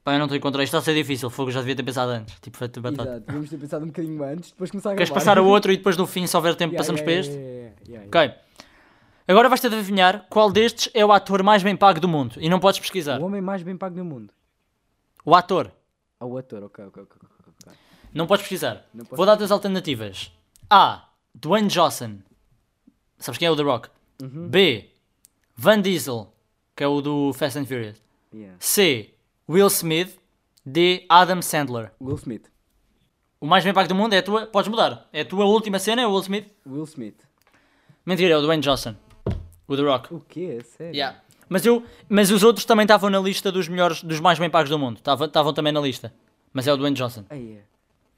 pá, 0.04 0.12
eu 0.14 0.18
não 0.20 0.26
estou 0.26 0.36
a 0.36 0.38
encontrar. 0.40 0.62
Isto 0.64 0.76
está 0.76 0.80
a 0.80 0.94
ser 0.94 0.94
difícil. 0.94 1.30
Fogo, 1.30 1.52
já 1.52 1.60
devia 1.62 1.76
ter 1.76 1.84
pensado 1.84 2.12
antes. 2.12 2.38
Tipo, 2.42 2.58
feito 2.58 2.74
de 2.74 2.82
batata. 2.82 3.10
Exato, 3.12 3.26
devíamos 3.28 3.50
ter 3.50 3.58
pensado 3.58 3.86
um 3.86 3.88
bocadinho 3.88 4.24
antes, 4.26 4.52
depois 4.52 4.72
começar 4.72 4.92
a 4.92 4.96
Queres 4.96 5.10
gravar. 5.10 5.22
passar 5.22 5.38
a 5.38 5.42
outro 5.48 5.72
e 5.72 5.78
depois 5.78 5.96
no 5.96 6.06
fim, 6.06 6.28
se 6.28 6.36
houver 6.36 6.54
tempo, 6.56 6.74
Yeah, 6.74 6.78
passamos 6.78 7.02
yeah, 7.02 7.06
para 7.06 7.20
este? 7.22 7.90
yeah. 7.90 8.08
Ok. 8.08 8.36
Agora 9.26 9.48
vais 9.48 9.62
ter 9.62 9.70
de 9.70 9.76
adivinhar 9.78 10.26
qual 10.30 10.52
destes 10.52 10.90
é 10.94 11.06
o 11.06 11.14
ator 11.14 11.44
mais 11.44 11.64
bem 11.64 11.78
pago 11.78 12.02
do 12.02 12.10
mundo. 12.10 12.36
E 12.40 12.50
não 12.50 12.60
podes 12.60 12.82
pesquisar. 12.82 13.22
O 13.22 13.26
homem 13.26 13.40
mais 13.40 13.64
bem 13.64 13.78
pago 13.78 13.96
do 13.96 14.04
mundo. 14.04 14.34
O 15.24 15.34
ator. 15.34 15.72
Ah, 16.20 16.26
o 16.26 16.38
ator, 16.38 16.64
ok, 16.64 16.86
ok, 16.86 17.04
ok. 17.04 17.18
Não 18.14 18.28
podes 18.28 18.44
pesquisar. 18.44 18.86
Não 18.94 19.06
posso 19.06 19.16
Vou 19.16 19.26
dar-te 19.26 19.44
as 19.44 19.52
alternativas. 19.52 20.32
A. 20.70 21.08
Dwayne 21.34 21.68
Johnson. 21.68 22.20
Sabes 23.18 23.38
quem 23.38 23.48
é 23.48 23.52
o 23.52 23.56
The 23.56 23.64
Rock? 23.64 23.90
Uhum. 24.22 24.50
B. 24.50 24.90
Van 25.56 25.82
Diesel, 25.82 26.34
que 26.76 26.84
é 26.84 26.88
o 26.88 27.02
do 27.02 27.34
Fast 27.34 27.60
and 27.60 27.66
Furious. 27.66 28.02
Yeah. 28.34 28.56
C. 28.60 29.14
Will 29.48 29.68
Smith. 29.68 30.20
D. 30.66 31.06
Adam 31.10 31.42
Sandler. 31.42 31.92
Will 32.02 32.16
Smith. 32.18 32.52
O 33.40 33.48
mais 33.48 33.64
bem 33.64 33.74
pago 33.74 33.88
do 33.88 33.96
mundo 33.96 34.14
é 34.14 34.20
a 34.20 34.24
tua. 34.24 34.46
Podes 34.46 34.70
mudar. 34.70 35.10
É 35.12 35.22
a 35.22 35.26
tua 35.26 35.46
última 35.46 35.80
cena, 35.80 36.04
é 36.04 36.08
o 36.08 36.12
Will 36.12 36.22
Smith? 36.22 36.48
Will 36.66 36.84
Smith. 36.84 37.18
Mentira, 38.06 38.34
é 38.34 38.38
o 38.38 38.42
Dwayne 38.42 38.62
Johnson. 38.62 38.96
O 39.68 39.76
The 39.76 39.82
Rock. 39.82 40.14
O 40.14 40.20
quê? 40.20 40.60
Sério? 40.64 40.94
Yeah. 40.94 41.20
Mas, 41.50 41.66
eu, 41.66 41.84
mas 42.08 42.32
os 42.32 42.44
outros 42.44 42.66
também 42.66 42.84
estavam 42.84 43.10
na 43.10 43.20
lista 43.20 43.52
dos 43.52 43.68
melhores, 43.68 44.04
dos 44.04 44.20
mais 44.20 44.40
bem 44.40 44.50
pagos 44.50 44.70
do 44.70 44.80
mundo. 44.80 44.98
Estavam 44.98 45.54
também 45.54 45.74
na 45.74 45.82
lista. 45.82 46.14
Mas 46.54 46.68
é 46.68 46.74
o 46.74 46.78
Dwayne 46.78 46.96
Johnson. 46.96 47.26
Aí 47.30 47.58
é. 47.58 47.64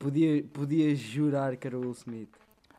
Podia, 0.03 0.44
podia 0.51 0.94
jurar 0.95 1.55
que 1.55 1.65
era 1.65 1.77
o 1.77 1.81
Will 1.81 1.91
Smith. 1.94 2.29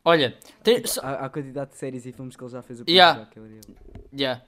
Olha, 0.04 0.36
tem, 0.62 0.86
só- 0.86 1.00
A, 1.00 1.24
a 1.24 1.28
quantidade 1.30 1.70
de 1.70 1.76
séries 1.78 2.04
e 2.04 2.12
filmes 2.12 2.36
que 2.36 2.44
ele 2.44 2.50
já 2.52 2.60
fez, 2.62 2.80
eu 2.80 2.84
Yeah. 2.86 3.24
que 3.26 3.38
ele. 3.38 3.60
Yeah. 4.14 4.42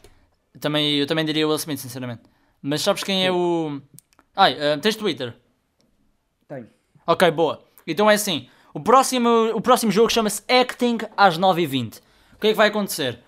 Também, 0.61 0.96
eu 0.96 1.06
também 1.06 1.25
diria 1.25 1.46
Will 1.46 1.56
Smith, 1.56 1.78
sinceramente. 1.78 2.23
Mas 2.61 2.82
sabes 2.82 3.02
quem 3.02 3.25
é 3.26 3.32
o. 3.32 3.81
Ai, 4.34 4.56
ah, 4.61 4.78
tens 4.78 4.96
Twitter? 4.96 5.34
Tenho. 6.49 6.69
Ok, 7.06 7.31
boa. 7.31 7.64
Então 7.87 8.11
é 8.11 8.14
assim: 8.14 8.49
o 8.75 8.81
próximo, 8.81 9.28
o 9.55 9.61
próximo 9.62 9.90
jogo 9.90 10.12
chama-se 10.12 10.43
Acting 10.46 10.99
às 11.17 11.38
9h20. 11.38 11.99
O 12.34 12.38
que 12.38 12.49
é 12.49 12.50
que 12.50 12.56
vai 12.56 12.69
acontecer? 12.69 13.19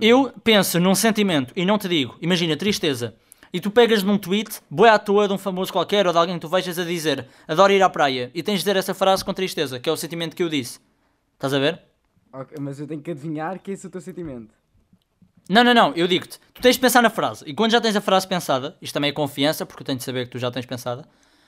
Eu 0.00 0.32
penso 0.42 0.80
num 0.80 0.94
sentimento 0.94 1.52
e 1.54 1.64
não 1.66 1.76
te 1.76 1.86
digo, 1.88 2.16
imagina, 2.22 2.56
tristeza. 2.56 3.14
E 3.54 3.60
tu 3.60 3.70
pegas 3.70 4.02
num 4.02 4.18
tweet, 4.18 4.60
boa 4.68 4.90
à 4.90 4.98
toa 4.98 5.28
de 5.28 5.32
um 5.32 5.38
famoso 5.38 5.72
qualquer 5.72 6.08
ou 6.08 6.12
de 6.12 6.18
alguém 6.18 6.34
que 6.34 6.40
tu 6.40 6.48
vejas 6.48 6.76
a 6.76 6.82
dizer 6.84 7.28
adoro 7.46 7.72
ir 7.72 7.80
à 7.84 7.88
praia 7.88 8.28
e 8.34 8.42
tens 8.42 8.54
de 8.54 8.58
dizer 8.58 8.74
essa 8.74 8.92
frase 8.92 9.24
com 9.24 9.32
tristeza, 9.32 9.78
que 9.78 9.88
é 9.88 9.92
o 9.92 9.96
sentimento 9.96 10.34
que 10.34 10.42
eu 10.42 10.48
disse. 10.48 10.80
Estás 11.34 11.54
a 11.54 11.60
ver? 11.60 11.80
Ok, 12.32 12.56
mas 12.60 12.80
eu 12.80 12.86
tenho 12.88 13.00
que 13.00 13.12
adivinhar 13.12 13.60
que 13.60 13.70
esse 13.70 13.86
é 13.86 13.88
o 13.88 13.92
teu 13.92 14.00
sentimento. 14.00 14.52
Não, 15.48 15.62
não, 15.62 15.72
não, 15.72 15.92
eu 15.94 16.08
digo-te, 16.08 16.40
tu 16.52 16.60
tens 16.60 16.74
de 16.74 16.80
pensar 16.80 17.00
na 17.00 17.10
frase. 17.10 17.44
E 17.46 17.54
quando 17.54 17.70
já 17.70 17.80
tens 17.80 17.94
a 17.94 18.00
frase 18.00 18.26
pensada, 18.26 18.76
isto 18.82 18.92
também 18.92 19.10
é 19.10 19.12
confiança, 19.12 19.64
porque 19.64 19.82
eu 19.82 19.86
tenho 19.86 19.98
de 19.98 20.04
saber 20.04 20.24
que 20.24 20.32
tu 20.32 20.38
já 20.40 20.50
tens 20.50 20.66
pensada, 20.66 21.06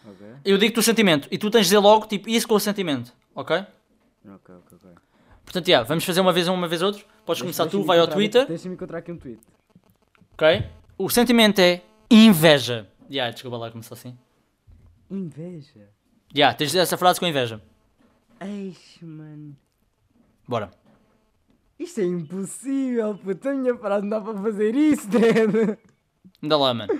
Ok? 0.09 0.27
eu 0.45 0.57
digo-te 0.59 0.79
o 0.79 0.83
sentimento 0.85 1.27
e 1.29 1.37
tu 1.37 1.51
tens 1.51 1.63
de 1.63 1.71
dizer 1.71 1.79
logo, 1.81 2.07
tipo, 2.07 2.29
isso 2.29 2.47
com 2.47 2.55
o 2.55 2.61
sentimento, 2.61 3.13
ok? 3.35 3.57
Ok, 3.57 4.55
ok, 4.55 4.55
ok. 4.75 4.91
Portanto, 5.45 5.67
já, 5.67 5.83
vamos 5.83 6.05
fazer 6.05 6.21
uma 6.21 6.33
vez 6.33 6.47
um, 6.47 6.55
uma 6.55 6.69
vez 6.69 6.83
outro. 6.83 7.05
Podes 7.25 7.43
começar 7.43 7.65
tu, 7.65 7.71
Deixa-me 7.71 7.85
vai 7.87 7.99
ao 7.99 8.07
Twitter, 8.07 8.47
Deixa-me 8.47 8.75
encontrar 8.77 8.99
aqui 8.99 9.11
um 9.11 9.17
tweet. 9.19 9.41
ok? 10.35 10.67
O 10.99 11.09
sentimento 11.11 11.59
é 11.59 11.83
inveja. 12.11 12.89
Já, 13.09 13.31
desculpa 13.31 13.57
lá, 13.57 13.71
começou 13.71 13.95
assim. 13.95 14.17
Inveja. 15.11 15.89
Já, 16.35 16.53
tens 16.55 16.75
essa 16.75 16.97
frase 16.97 17.21
com 17.21 17.27
inveja. 17.27 17.63
Eixe, 18.41 19.05
mano. 19.05 19.57
Bora. 20.47 20.71
Isto 21.79 22.01
é 22.01 22.05
impossível, 22.05 23.17
puta. 23.19 23.51
A 23.51 23.55
minha 23.55 23.77
frase 23.77 24.03
não 24.03 24.11
dá 24.11 24.21
para 24.21 24.43
fazer 24.43 24.75
isso, 24.75 25.09
Dad. 25.11 25.79
Anda 26.43 26.57
lá, 26.57 26.75
mano. 26.75 26.93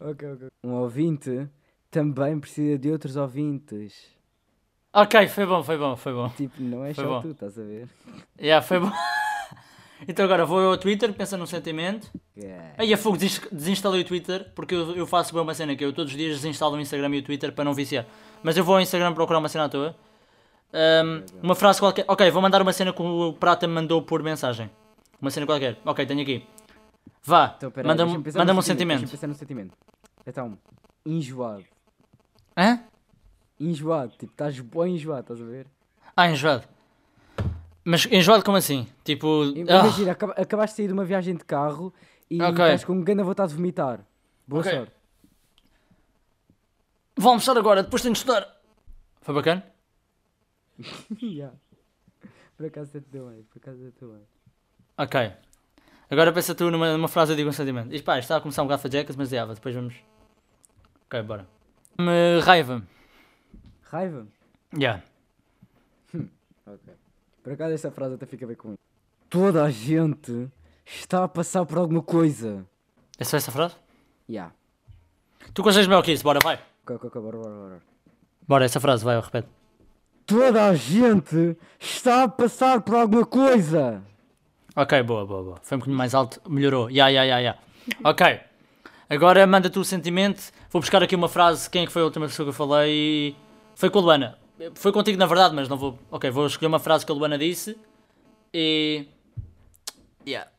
ok, 0.00 0.32
ok. 0.32 0.48
Um 0.64 0.72
ouvinte 0.72 1.48
também 1.90 2.38
precisa 2.38 2.78
de 2.78 2.90
outros 2.90 3.16
ouvintes. 3.16 4.14
Ok, 4.92 5.28
foi 5.28 5.46
bom, 5.46 5.62
foi 5.62 5.76
bom, 5.78 5.96
foi 5.96 6.12
bom. 6.12 6.28
Tipo, 6.30 6.60
não 6.62 6.84
é 6.84 6.94
Foi 6.94 7.04
só 7.04 7.10
bom. 7.10 7.20
tu, 7.22 7.30
estás 7.30 7.58
a 7.58 7.62
ver? 7.62 7.88
Já, 8.38 8.62
foi 8.62 8.80
bom. 8.80 8.90
Então 10.06 10.24
agora 10.24 10.44
vou 10.44 10.58
ao 10.60 10.76
Twitter, 10.76 11.12
pensa 11.12 11.36
no 11.36 11.46
sentimento. 11.46 12.10
Yeah. 12.36 12.74
Aí 12.78 12.92
a 12.92 12.98
fogo, 12.98 13.16
desin- 13.16 13.40
desinstalei 13.52 14.02
o 14.02 14.04
Twitter, 14.04 14.50
porque 14.54 14.74
eu, 14.74 14.94
eu 14.96 15.06
faço 15.06 15.32
bem 15.32 15.42
uma 15.42 15.54
cena 15.54 15.74
que 15.76 15.84
eu 15.84 15.92
todos 15.92 16.12
os 16.12 16.18
dias 16.18 16.36
desinstalo 16.36 16.76
o 16.76 16.80
Instagram 16.80 17.14
e 17.14 17.18
o 17.18 17.22
Twitter 17.22 17.52
para 17.52 17.64
não 17.64 17.72
viciar. 17.74 18.04
Mas 18.42 18.56
eu 18.56 18.64
vou 18.64 18.74
ao 18.76 18.80
Instagram 18.80 19.12
procurar 19.14 19.38
uma 19.38 19.48
cena 19.48 19.64
à 19.64 19.68
toa. 19.68 19.96
Ahm, 20.72 21.24
uma 21.42 21.54
frase 21.54 21.78
qualquer. 21.80 22.04
Ok, 22.08 22.30
vou 22.30 22.42
mandar 22.42 22.60
uma 22.60 22.72
cena 22.72 22.92
que 22.92 23.00
o 23.02 23.32
Prata 23.32 23.66
me 23.66 23.72
mandou 23.74 24.02
por 24.02 24.22
mensagem. 24.22 24.70
Uma 25.20 25.30
cena 25.30 25.46
qualquer. 25.46 25.78
Ok, 25.84 26.04
tenho 26.04 26.20
aqui. 26.22 26.44
Vá, 27.22 27.54
Então, 27.56 27.72
manda-me 27.84 28.12
manda 28.12 28.52
um 28.54 28.62
sentimento. 28.62 28.62
sentimento. 28.62 29.10
Pensar 29.10 29.34
sentimento. 29.34 29.74
Então, 30.26 30.58
enjoado. 31.04 31.64
Hã? 32.56 32.80
Enjoado, 33.58 34.12
tipo, 34.18 34.32
estás 34.32 34.58
bom 34.60 34.86
enjoado, 34.86 35.20
estás 35.22 35.40
a 35.40 35.44
ver? 35.44 35.66
Ah, 36.16 36.28
enjoado. 36.30 36.64
Mas 37.88 38.04
enjoado 38.06 38.42
como 38.44 38.56
assim? 38.56 38.88
Tipo. 39.04 39.42
ah, 39.44 39.58
Imagina, 39.58 40.10
acaba- 40.12 40.32
acabaste 40.32 40.72
de 40.74 40.76
sair 40.78 40.86
de 40.88 40.92
uma 40.92 41.04
viagem 41.04 41.36
de 41.36 41.44
carro 41.44 41.94
e 42.28 42.42
Ok. 42.42 42.50
estás 42.64 42.84
com 42.84 43.00
grande 43.00 43.22
vontade 43.22 43.50
de 43.50 43.54
vomitar. 43.56 44.04
Boa 44.46 44.60
Ok. 44.60 44.72
sorte. 44.72 44.92
vou 47.16 47.30
almoçar 47.30 47.56
agora, 47.56 47.82
depois 47.84 48.02
tenho 48.02 48.12
de 48.12 48.18
estudar. 48.18 48.44
Foi 49.22 49.34
bacana? 49.34 49.64
yeah. 51.22 51.56
Por 52.56 52.66
acaso 52.66 52.90
até 52.90 53.00
te 53.00 53.08
deu 53.10 53.28
bem, 53.28 53.42
por 53.44 53.58
acaso 53.58 53.80
até 53.80 53.90
te 53.92 54.00
deu 54.00 54.12
bem. 54.12 54.22
Ok. 54.98 55.32
Agora 56.10 56.32
pensa 56.32 56.54
tu 56.54 56.70
numa, 56.70 56.92
numa 56.92 57.08
frase 57.08 57.32
eu 57.32 57.36
digo 57.36 57.48
um 57.48 57.52
sentimento. 57.52 57.88
Pá, 58.02 58.14
isto 58.18 58.24
está 58.24 58.36
a 58.36 58.40
começar 58.40 58.62
um 58.62 58.66
bocado 58.66 58.90
jackas, 58.92 59.16
mas 59.16 59.32
é, 59.32 59.44
vá, 59.44 59.54
depois 59.54 59.74
vamos. 59.74 59.94
Ok, 61.06 61.22
bora. 61.22 61.46
Me 61.98 62.40
raiva. 62.40 62.82
Raiva? 63.82 64.26
Yeah. 64.76 65.02
Ok. 66.66 66.92
Por 67.46 67.52
acaso 67.52 67.74
esta 67.74 67.92
frase 67.92 68.16
até 68.16 68.26
fica 68.26 68.44
bem 68.44 68.56
com 68.56 68.70
isso. 68.70 68.78
Toda 69.30 69.62
a 69.62 69.70
gente 69.70 70.48
está 70.84 71.22
a 71.22 71.28
passar 71.28 71.64
por 71.64 71.78
alguma 71.78 72.02
coisa. 72.02 72.66
É 73.16 73.22
só 73.22 73.36
essa 73.36 73.52
frase? 73.52 73.76
Yeah. 74.28 74.52
Tu 75.54 75.62
consegues 75.62 75.86
melhor 75.86 76.02
que 76.02 76.10
isso, 76.10 76.24
bora, 76.24 76.40
vai. 76.42 76.56
Ok, 76.82 76.96
ok, 76.96 77.08
ok, 77.08 77.22
bora, 77.22 77.38
bora, 77.38 77.54
bora. 77.54 77.82
Bora, 78.48 78.64
essa 78.64 78.80
frase, 78.80 79.04
vai, 79.04 79.14
eu 79.14 79.20
repete. 79.20 79.46
Toda 80.26 80.66
a 80.66 80.74
gente 80.74 81.56
está 81.78 82.24
a 82.24 82.28
passar 82.28 82.80
por 82.80 82.96
alguma 82.96 83.24
coisa. 83.24 84.02
Ok, 84.74 85.00
boa, 85.04 85.24
boa, 85.24 85.42
boa. 85.44 85.56
Foi 85.62 85.76
um 85.76 85.78
bocadinho 85.78 85.98
mais 85.98 86.16
alto, 86.16 86.40
melhorou. 86.50 86.90
Ya, 86.90 87.06
ya, 87.10 87.22
ya, 87.22 87.38
ya. 87.38 87.58
Ok. 88.02 88.40
Agora 89.08 89.46
manda 89.46 89.70
tu 89.70 89.78
o 89.78 89.84
sentimento. 89.84 90.50
Vou 90.68 90.80
buscar 90.80 91.00
aqui 91.00 91.14
uma 91.14 91.28
frase. 91.28 91.70
Quem 91.70 91.84
é 91.84 91.86
que 91.86 91.92
foi 91.92 92.02
a 92.02 92.06
última 92.06 92.26
pessoa 92.26 92.44
que 92.44 92.50
eu 92.50 92.52
falei? 92.52 93.36
Foi 93.76 93.88
com 93.88 94.00
a 94.00 94.02
Luana. 94.02 94.45
Foi 94.74 94.92
contigo 94.92 95.18
na 95.18 95.26
verdade, 95.26 95.54
mas 95.54 95.68
não 95.68 95.76
vou. 95.76 95.98
Ok, 96.10 96.30
vou 96.30 96.46
escolher 96.46 96.68
uma 96.68 96.78
frase 96.78 97.04
que 97.04 97.12
a 97.12 97.14
Luana 97.14 97.36
disse. 97.36 97.78
E. 98.52 99.06
Yeah. 100.26 100.50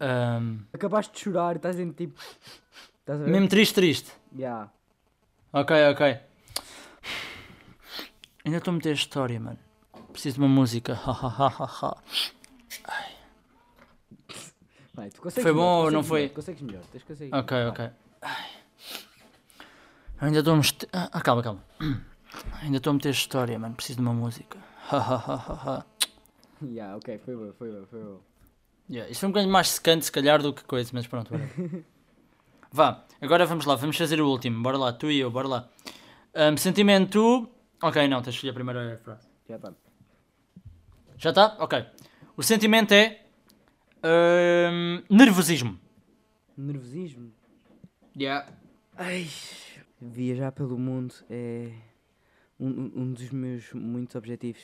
Um, 0.00 0.60
Acabaste 0.72 1.14
de 1.14 1.20
chorar 1.20 1.56
estás 1.56 1.78
em 1.78 1.92
tipo. 1.92 2.20
Estás 3.00 3.20
a 3.20 3.24
ver? 3.24 3.30
mesmo 3.30 3.48
triste, 3.48 3.74
triste. 3.74 4.10
Yeah. 4.36 4.70
Ok, 5.52 5.76
ok. 5.92 6.18
Ainda 8.44 8.58
estou 8.58 8.72
a 8.72 8.74
meter 8.74 8.90
a 8.90 8.94
história, 8.94 9.38
mano. 9.40 9.58
Preciso 10.12 10.34
de 10.36 10.40
uma 10.40 10.48
música. 10.48 10.98
Ha. 11.06 11.96
Vai, 14.94 15.10
Foi 15.10 15.52
bom 15.52 15.84
ou 15.84 15.90
não 15.90 16.04
foi? 16.04 16.22
melhor, 16.22 16.34
Consegues 16.34 16.62
melhor, 16.62 16.82
tens 16.92 17.02
que 17.02 17.08
conseguir. 17.08 17.34
Ok, 17.34 17.66
ok. 17.66 17.90
Ai. 18.22 18.50
Ainda 20.20 20.38
estou 20.38 20.54
a 20.54 20.56
meter. 20.56 20.88
Ah, 20.92 21.20
calma, 21.20 21.42
calma. 21.42 21.64
Ainda 22.62 22.78
estou 22.78 22.90
a 22.90 22.94
meter 22.94 23.10
história, 23.10 23.58
mano. 23.58 23.74
Preciso 23.74 23.98
de 23.98 24.02
uma 24.02 24.14
música. 24.14 24.58
Ha, 24.90 24.96
ha, 24.96 25.16
ha, 25.16 25.34
ha, 25.34 25.54
ha. 25.78 25.86
Yeah, 26.62 26.96
ok, 26.96 27.18
foi 27.18 27.36
bom, 27.36 27.52
foi 27.52 27.70
bom, 27.70 27.86
foi 27.86 28.02
bom. 28.02 28.20
Yeah, 28.88 29.10
isto 29.10 29.20
foi 29.20 29.28
um 29.28 29.32
bocadinho 29.32 29.52
mais 29.52 29.70
secante, 29.70 30.04
se 30.04 30.12
calhar, 30.12 30.42
do 30.42 30.52
que 30.52 30.64
coisa, 30.64 30.90
mas 30.92 31.06
pronto. 31.06 31.32
Vá, 32.70 33.04
agora 33.20 33.46
vamos 33.46 33.64
lá, 33.66 33.76
vamos 33.76 33.96
fazer 33.96 34.20
o 34.20 34.28
último. 34.28 34.62
Bora 34.62 34.76
lá, 34.76 34.92
tu 34.92 35.10
e 35.10 35.20
eu, 35.20 35.30
bora 35.30 35.48
lá. 35.48 35.68
Ahm, 36.34 36.56
sentimento. 36.56 37.48
Ok, 37.82 38.06
não, 38.08 38.20
tens 38.20 38.34
de 38.34 38.38
escolher 38.38 38.50
a 38.50 38.54
primeira 38.54 39.00
frase. 39.04 39.28
Já 39.48 39.56
está. 39.56 39.72
Já 41.16 41.30
está? 41.30 41.56
Ok. 41.60 41.84
O 42.36 42.42
sentimento 42.42 42.92
é. 42.92 43.24
ahm, 44.02 45.02
nervosismo. 45.08 45.78
Nervosismo. 46.56 47.32
Yeah. 48.16 48.48
Ai, 48.96 49.28
viajar 50.00 50.52
pelo 50.52 50.78
mundo 50.78 51.14
é 51.30 51.72
um, 52.58 52.90
um- 52.94 53.12
dos 53.12 53.30
meus 53.30 53.72
muitos 53.72 54.16
objetivos. 54.16 54.62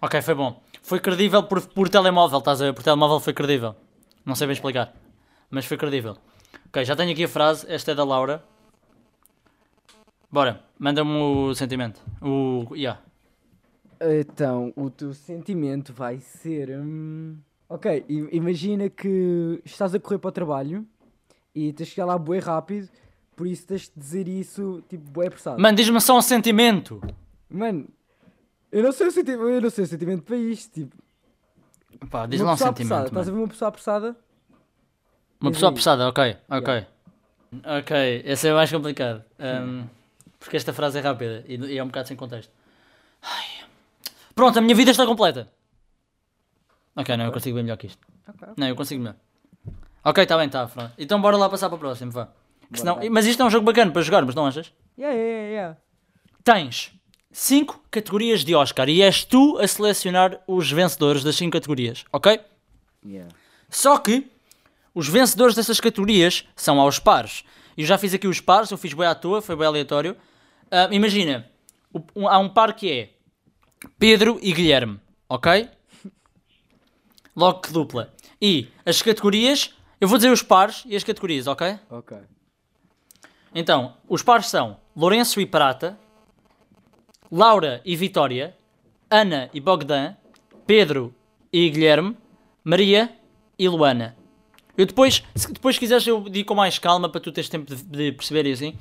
Ok, 0.00 0.20
foi 0.22 0.34
bom. 0.34 0.62
Foi 0.82 1.00
credível 1.00 1.42
por, 1.42 1.66
por 1.68 1.88
telemóvel, 1.88 2.38
estás 2.38 2.60
a 2.60 2.66
ver? 2.66 2.72
Por 2.74 2.82
telemóvel 2.82 3.18
foi 3.20 3.32
credível. 3.32 3.74
Não 4.24 4.34
sei 4.34 4.46
bem 4.46 4.54
explicar. 4.54 4.94
Mas 5.50 5.64
foi 5.64 5.76
credível. 5.76 6.16
Ok, 6.68 6.84
já 6.84 6.94
tenho 6.94 7.12
aqui 7.12 7.24
a 7.24 7.28
frase. 7.28 7.66
Esta 7.70 7.92
é 7.92 7.94
da 7.94 8.04
Laura. 8.04 8.44
Bora, 10.30 10.62
manda-me 10.78 11.10
o 11.10 11.54
sentimento. 11.54 12.00
O. 12.20 12.74
Yeah. 12.74 13.00
Então, 14.00 14.72
o 14.76 14.90
teu 14.90 15.14
sentimento 15.14 15.92
vai 15.92 16.18
ser. 16.18 16.70
hum, 16.78 17.38
Ok, 17.68 18.04
imagina 18.30 18.88
que 18.88 19.60
estás 19.64 19.92
a 19.92 19.98
correr 19.98 20.18
para 20.18 20.28
o 20.28 20.32
trabalho 20.32 20.86
e 21.52 21.72
tens 21.72 21.88
que 21.88 21.94
chegar 21.96 22.06
lá 22.06 22.16
bué 22.16 22.38
rápido, 22.38 22.88
por 23.36 23.46
isso 23.46 23.66
tens 23.66 23.82
de 23.82 23.92
dizer 24.00 24.26
isso 24.26 24.82
tipo 24.88 25.08
bué 25.10 25.26
apressado. 25.26 25.60
Mano, 25.60 25.76
diz-me 25.76 26.00
só 26.00 26.16
um 26.16 26.22
sentimento. 26.22 27.00
Mano, 27.48 27.86
eu 28.72 28.82
não 28.82 28.90
sei 28.92 29.06
o 29.06 29.10
sentimento, 29.12 29.42
eu 29.42 29.60
não 29.60 29.70
sei 29.70 29.84
o 29.84 29.86
sentimento 29.86 30.22
para 30.22 30.36
isto. 30.36 30.72
Tipo, 30.72 30.96
Pá, 32.10 32.26
diz 32.26 32.40
uma 32.40 32.46
lá 32.46 32.50
um 32.52 32.54
apressada, 32.54 32.76
sentimento. 32.76 33.06
Estás 33.06 33.28
a 33.28 33.30
ver 33.32 33.38
uma 33.38 33.48
pessoa 33.48 33.68
apressada? 33.68 34.16
Uma 35.40 35.50
diz 35.50 35.56
pessoa 35.58 35.70
aí. 35.70 35.72
apressada, 35.74 36.08
ok, 36.08 36.36
ok. 36.48 36.86
Ok, 37.80 38.22
esse 38.24 38.48
é 38.48 38.52
mais 38.54 38.70
complicado. 38.72 39.22
Um, 39.38 39.84
porque 40.38 40.56
esta 40.56 40.72
frase 40.72 40.98
é 40.98 41.00
rápida 41.00 41.44
e, 41.46 41.56
e 41.56 41.78
é 41.78 41.82
um 41.82 41.86
bocado 41.86 42.08
sem 42.08 42.16
contexto. 42.16 42.50
Ai. 43.22 43.66
Pronto, 44.34 44.58
a 44.58 44.62
minha 44.62 44.74
vida 44.74 44.90
está 44.90 45.06
completa. 45.06 45.48
Ok, 46.94 47.16
não, 47.16 47.26
eu 47.26 47.32
consigo 47.32 47.54
bem 47.54 47.64
melhor 47.64 47.76
que 47.76 47.86
isto. 47.86 48.00
Ok. 48.28 48.48
Não, 48.56 48.66
eu 48.66 48.76
consigo 48.76 49.00
melhor. 49.02 49.16
Ok, 50.04 50.22
está 50.22 50.36
bem, 50.36 50.46
está. 50.46 50.66
Pronto. 50.66 50.92
Então 50.98 51.20
bora 51.20 51.36
lá 51.36 51.48
passar 51.48 51.68
para 51.68 51.76
o 51.76 51.78
próximo, 51.78 52.10
vá. 52.12 52.28
Senão-. 52.72 52.98
Mas 53.10 53.26
isto 53.26 53.42
é 53.42 53.44
um 53.46 53.50
jogo 53.50 53.64
bacana 53.66 53.90
para 53.90 54.02
jogarmos, 54.02 54.34
não 54.34 54.46
achas? 54.46 54.72
Yeah, 54.98 55.16
yeah, 55.16 55.48
yeah. 55.48 55.76
Tens 56.44 56.92
5 57.30 57.84
categorias 57.90 58.44
de 58.44 58.54
Oscar 58.54 58.88
e 58.88 59.02
és 59.02 59.24
tu 59.24 59.58
a 59.58 59.66
selecionar 59.68 60.40
os 60.46 60.70
vencedores 60.70 61.22
das 61.22 61.36
5 61.36 61.52
categorias, 61.52 62.04
ok? 62.12 62.40
Yeah. 63.04 63.28
Só 63.68 63.98
que 63.98 64.26
os 64.94 65.08
vencedores 65.08 65.54
dessas 65.54 65.78
categorias 65.80 66.44
são 66.56 66.80
aos 66.80 66.98
pares. 66.98 67.44
E 67.76 67.82
eu 67.82 67.86
já 67.86 67.98
fiz 67.98 68.14
aqui 68.14 68.26
os 68.26 68.40
pares, 68.40 68.70
eu 68.70 68.78
fiz 68.78 68.94
bem 68.94 69.06
à 69.06 69.14
toa, 69.14 69.42
foi 69.42 69.54
bem 69.54 69.66
aleatório. 69.66 70.16
Ah, 70.70 70.88
imagina, 70.90 71.46
um- 72.14 72.26
há 72.26 72.38
um 72.38 72.48
par 72.48 72.74
que 72.74 72.90
é 72.90 73.10
Pedro 73.98 74.38
e 74.42 74.52
Guilherme, 74.52 74.98
ok? 75.28 75.68
Logo 77.36 77.60
que 77.60 77.72
dupla. 77.72 78.12
E 78.40 78.68
as 78.84 79.02
categorias, 79.02 79.74
eu 80.00 80.08
vou 80.08 80.16
dizer 80.16 80.30
os 80.30 80.42
pares 80.42 80.82
e 80.86 80.96
as 80.96 81.04
categorias, 81.04 81.46
ok? 81.46 81.78
Ok. 81.90 82.16
Então, 83.58 83.94
os 84.06 84.22
pares 84.22 84.48
são 84.48 84.76
Lourenço 84.94 85.40
e 85.40 85.46
Prata, 85.46 85.98
Laura 87.32 87.80
e 87.86 87.96
Vitória, 87.96 88.54
Ana 89.10 89.48
e 89.54 89.60
Bogdan, 89.60 90.14
Pedro 90.66 91.14
e 91.50 91.70
Guilherme, 91.70 92.14
Maria 92.62 93.10
e 93.58 93.66
Luana. 93.66 94.14
Eu 94.76 94.84
depois, 94.84 95.24
se 95.34 95.50
depois 95.50 95.78
quiseres, 95.78 96.06
eu 96.06 96.20
digo 96.28 96.46
com 96.46 96.54
mais 96.54 96.78
calma 96.78 97.08
para 97.08 97.18
tu 97.18 97.32
teres 97.32 97.48
tempo 97.48 97.74
de, 97.74 97.82
de 97.82 98.12
perceber 98.12 98.46
assim. 98.52 98.74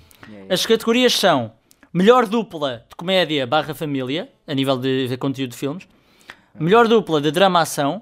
As 0.49 0.65
categorias 0.65 1.13
são 1.13 1.53
melhor 1.93 2.25
dupla 2.25 2.85
de 2.89 2.97
comédia 2.97 3.47
barra 3.47 3.73
família, 3.73 4.29
a 4.45 4.53
nível 4.53 4.77
de, 4.77 5.07
de 5.07 5.15
conteúdo 5.15 5.51
de 5.51 5.57
filmes, 5.57 5.87
melhor 6.53 6.85
dupla 6.89 7.21
de 7.21 7.31
drama-ação, 7.31 8.01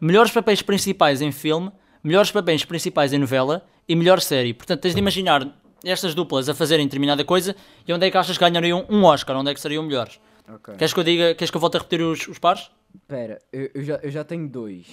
melhores 0.00 0.32
papéis 0.32 0.60
principais 0.60 1.22
em 1.22 1.30
filme, 1.30 1.70
melhores 2.02 2.32
papéis 2.32 2.64
principais 2.64 3.12
em 3.12 3.18
novela 3.18 3.64
e 3.88 3.94
melhor 3.94 4.20
série. 4.20 4.52
Portanto, 4.52 4.80
tens 4.80 4.94
de 4.94 4.98
imaginar 4.98 5.46
estas 5.84 6.14
duplas 6.14 6.48
a 6.48 6.54
fazerem 6.54 6.86
determinada 6.86 7.24
coisa 7.24 7.54
e 7.86 7.92
onde 7.92 8.06
é 8.06 8.10
que 8.10 8.16
achas 8.16 8.36
que 8.36 8.44
ganhariam 8.44 8.84
um 8.88 9.04
Oscar, 9.04 9.36
onde 9.36 9.50
é 9.50 9.54
que 9.54 9.60
seriam 9.60 9.82
melhores. 9.82 10.20
Ok. 10.48 10.74
Queres 10.76 10.92
que 10.92 11.00
eu 11.00 11.04
diga, 11.04 11.34
queres 11.34 11.50
que 11.50 11.56
eu 11.56 11.60
volte 11.60 11.76
a 11.76 11.80
repetir 11.80 12.02
os, 12.04 12.26
os 12.28 12.38
pares? 12.38 12.70
Espera, 12.94 13.38
eu, 13.52 13.70
eu 13.74 13.84
já, 13.84 13.94
eu 13.96 14.10
já 14.10 14.24
tenho 14.24 14.48
dois. 14.48 14.86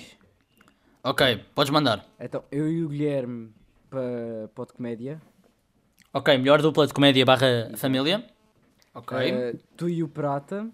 Ok, 1.04 1.44
podes 1.56 1.72
mandar. 1.72 2.06
Então, 2.20 2.44
eu 2.52 2.70
e 2.72 2.84
o 2.84 2.90
Guilherme 2.90 3.52
para 3.90 4.50
para 4.54 4.66
de 4.66 4.74
comédia. 4.74 5.22
Ok, 6.14 6.38
melhor 6.38 6.62
dupla 6.62 6.86
de 6.86 6.94
comédia 6.94 7.26
barra 7.26 7.72
família. 7.76 8.26
Ok. 8.94 9.18
Eh, 9.18 9.56
tu 9.76 9.88
e 9.88 10.04
o 10.04 10.08
Prata. 10.08 10.68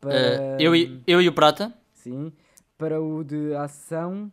Para, 0.00 0.14
Eh, 0.14 0.56
eu, 0.60 0.74
e, 0.76 1.00
eu 1.06 1.22
e 1.22 1.28
o 1.28 1.32
Prata. 1.32 1.72
Sim. 1.94 2.32
Para 2.76 3.00
o 3.00 3.24
de 3.24 3.54
ação. 3.54 4.30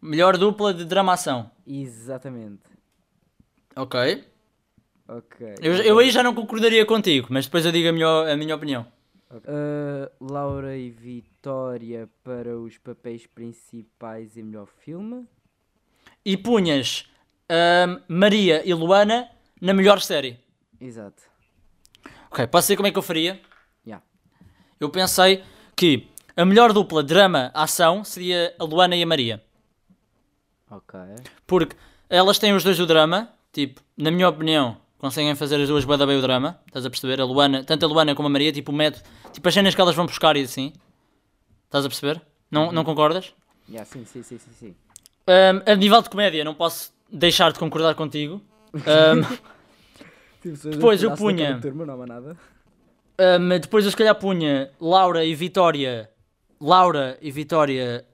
Melhor 0.00 0.36
dupla 0.38 0.72
de 0.72 0.84
drama-ação. 0.84 1.50
Exatamente. 1.66 2.62
Ok. 3.76 4.24
Ok. 5.08 5.54
Eu, 5.60 5.74
eu 5.74 5.98
aí 5.98 6.10
já 6.10 6.22
não 6.22 6.34
concordaria 6.34 6.84
contigo, 6.86 7.28
mas 7.30 7.46
depois 7.46 7.64
eu 7.64 7.72
digo 7.72 7.88
a, 7.88 7.92
melhor, 7.92 8.28
a 8.28 8.36
minha 8.36 8.54
opinião. 8.54 8.86
Uh, 9.30 10.10
Laura 10.20 10.76
e 10.76 10.90
Vitória 10.90 12.08
para 12.22 12.58
os 12.58 12.76
papéis 12.78 13.26
principais 13.26 14.36
em 14.36 14.42
melhor 14.42 14.68
filme. 14.84 15.26
E 16.24 16.36
punhas 16.36 17.10
ahm, 17.48 18.00
Maria 18.08 18.62
e 18.64 18.74
Luana 18.74 19.28
na 19.60 19.72
melhor 19.72 20.00
série. 20.00 20.38
Exato. 20.80 21.22
Ok, 22.30 22.46
posso 22.46 22.66
dizer 22.66 22.76
como 22.76 22.88
é 22.88 22.92
que 22.92 22.98
eu 22.98 23.02
faria? 23.02 23.40
Yeah. 23.86 24.04
Eu 24.78 24.90
pensei 24.90 25.42
que 25.76 26.08
a 26.36 26.44
melhor 26.44 26.72
dupla 26.72 27.02
drama-ação 27.02 28.04
seria 28.04 28.54
a 28.58 28.64
Luana 28.64 28.96
e 28.96 29.02
a 29.02 29.06
Maria. 29.06 29.42
Ok. 30.70 30.98
Porque 31.46 31.76
elas 32.08 32.38
têm 32.38 32.54
os 32.54 32.64
dois 32.64 32.80
o 32.80 32.86
drama, 32.86 33.32
tipo, 33.52 33.80
na 33.96 34.10
minha 34.10 34.28
opinião, 34.28 34.76
conseguem 34.98 35.34
fazer 35.34 35.60
as 35.60 35.68
duas 35.68 35.84
bué 35.84 35.96
da 35.96 36.06
bem 36.06 36.16
o 36.18 36.22
drama. 36.22 36.60
Estás 36.66 36.86
a 36.86 36.90
perceber? 36.90 37.20
A 37.20 37.24
Luana, 37.24 37.62
tanto 37.64 37.84
a 37.84 37.88
Luana 37.88 38.14
como 38.14 38.26
a 38.28 38.30
Maria, 38.30 38.52
tipo, 38.52 38.72
o 38.72 38.74
método, 38.74 39.04
tipo, 39.32 39.46
as 39.48 39.54
cenas 39.54 39.74
que 39.74 39.80
elas 39.80 39.94
vão 39.94 40.06
buscar 40.06 40.36
e 40.36 40.42
assim. 40.42 40.72
Estás 41.64 41.84
a 41.84 41.88
perceber? 41.88 42.20
Não, 42.50 42.72
não 42.72 42.84
concordas? 42.84 43.32
Yeah, 43.68 43.84
sim, 43.84 44.04
sim, 44.04 44.22
sim, 44.22 44.38
sim, 44.38 44.50
sim. 44.58 44.74
Um, 45.28 45.70
a 45.72 45.74
nível 45.76 46.02
de 46.02 46.10
comédia, 46.10 46.44
não 46.44 46.54
posso 46.54 46.92
deixar 47.10 47.52
de 47.52 47.58
concordar 47.58 47.94
contigo. 47.94 48.42
Um, 48.74 49.52
Tipo, 50.42 50.70
Depois 50.70 51.00
eu 51.02 51.12
punha-. 51.14 51.60
Ahm, 53.16 53.60
depois 53.60 53.84
eu 53.84 53.90
se 53.92 53.96
calhar 53.96 54.14
punha 54.16 54.70
Laura 54.80 55.24
e 55.24 55.34
Vitória. 55.36 56.10
Laura 56.60 57.16
e 57.22 57.30
Vitória. 57.30 58.04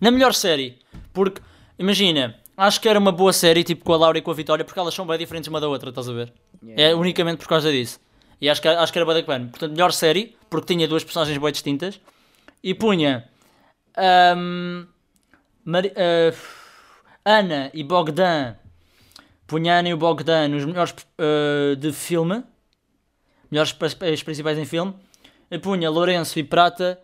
Na 0.00 0.10
melhor 0.10 0.34
série. 0.34 0.78
Porque, 1.14 1.40
imagina, 1.78 2.38
acho 2.66 2.80
que 2.80 2.88
era 2.88 2.98
uma 2.98 3.12
boa 3.12 3.32
série, 3.32 3.62
tipo 3.64 3.84
com 3.84 3.92
a 3.92 3.96
Laura 3.96 4.18
e 4.18 4.22
com 4.22 4.30
a 4.30 4.34
Vitória, 4.34 4.64
porque 4.64 4.78
elas 4.78 4.94
são 4.94 5.06
bem 5.06 5.18
diferentes 5.18 5.48
uma 5.48 5.60
da 5.60 5.68
outra, 5.68 5.90
estás 5.90 6.08
a 6.08 6.12
ver? 6.12 6.32
É 6.76 6.94
unicamente 6.94 7.38
por 7.38 7.48
causa 7.48 7.70
disso. 7.70 7.98
E 8.40 8.48
acho 8.48 8.60
que, 8.62 8.68
acho 8.68 8.92
que 8.92 8.98
era 8.98 9.06
bem 9.06 9.16
bacana. 9.22 9.48
Portanto, 9.48 9.72
melhor 9.72 9.92
série, 9.92 10.36
porque 10.48 10.74
tinha 10.74 10.86
duas 10.88 11.04
personagens 11.04 11.36
bem 11.38 11.52
distintas. 11.52 12.00
E 12.62 12.74
punha. 12.74 13.28
ahm, 13.96 14.86
Mari- 15.64 15.92
ah, 15.96 16.32
Ana 17.24 17.70
e 17.74 17.82
Bogdan. 17.84 18.56
Punha 19.46 19.78
Ana 19.78 19.88
e 19.90 19.94
o 19.94 19.96
Bogdan 19.98 20.48
nos 20.48 20.64
melhores 20.64 20.94
ah, 21.18 21.74
de 21.76 21.92
filme. 21.92 22.42
Melhores 23.50 23.72
papéis 23.72 24.22
principais 24.22 24.56
em 24.58 24.64
filme. 24.64 24.94
E 25.50 25.58
punha 25.58 25.90
Lourenço 25.90 26.38
e 26.38 26.44
Prata 26.44 26.98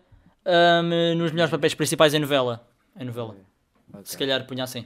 ahm, 0.45 1.15
nos 1.17 1.31
melhores 1.31 1.51
papéis 1.51 1.73
principais 1.75 2.13
em 2.13 2.19
novela. 2.19 2.67
Em 2.99 3.05
novela. 3.05 3.35
Se 4.03 4.17
calhar 4.17 4.45
punha 4.47 4.63
assim. 4.63 4.85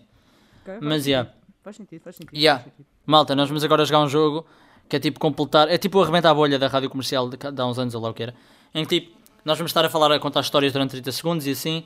Ok, 0.62 0.74
faz 0.74 0.80
Mas, 0.82 1.08
yeah. 1.08 1.30
Faz 1.64 1.76
sentido, 1.76 2.02
faz 2.02 2.16
sentido. 2.16 2.38
Yeah. 2.38 2.64
faz 2.64 2.74
sentido. 2.76 2.88
Malta, 3.06 3.36
nós 3.36 3.48
vamos 3.48 3.64
agora 3.64 3.86
jogar 3.86 4.02
um 4.04 4.08
jogo 4.10 4.46
que 4.88 4.96
é 4.96 5.00
tipo 5.00 5.20
completar. 5.20 5.70
É 5.70 5.78
tipo 5.78 6.02
arrebentar 6.02 6.32
a 6.32 6.34
bolha 6.34 6.58
da 6.60 6.68
rádio 6.68 6.90
comercial 6.90 7.30
de, 7.30 7.38
de 7.38 7.62
há 7.62 7.66
uns 7.66 7.78
anos 7.80 7.94
ou 7.96 8.02
lá 8.02 8.10
o 8.10 8.14
que 8.14 8.24
era. 8.24 8.34
Em 8.74 8.86
que 8.86 9.00
tipo, 9.02 9.18
nós 9.44 9.58
vamos 9.58 9.70
estar 9.72 9.84
a 9.86 9.90
falar, 9.90 10.12
a 10.12 10.20
contar 10.20 10.42
histórias 10.42 10.74
durante 10.74 10.92
30 10.92 11.12
segundos 11.12 11.48
e 11.48 11.52
assim. 11.52 11.84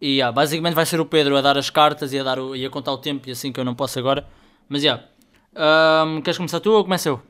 E 0.00 0.16
yeah, 0.16 0.32
basicamente 0.34 0.74
vai 0.74 0.84
ser 0.84 1.00
o 1.00 1.06
Pedro 1.06 1.36
a 1.36 1.40
dar 1.40 1.56
as 1.56 1.70
cartas 1.70 2.12
e 2.12 2.18
a, 2.18 2.22
dar 2.24 2.38
o- 2.38 2.56
e 2.56 2.66
a 2.66 2.70
contar 2.70 2.92
o 2.92 2.98
tempo 2.98 3.28
e 3.28 3.32
assim 3.32 3.52
que 3.52 3.60
eu 3.60 3.64
não 3.64 3.74
posso 3.74 3.98
agora. 3.98 4.26
Mas 4.68 4.82
já. 4.82 5.04
Yeah. 5.54 6.20
queres 6.22 6.36
começar 6.36 6.60
tu 6.60 6.72
ou 6.72 6.82
começa 6.82 7.08
eu? 7.08 7.22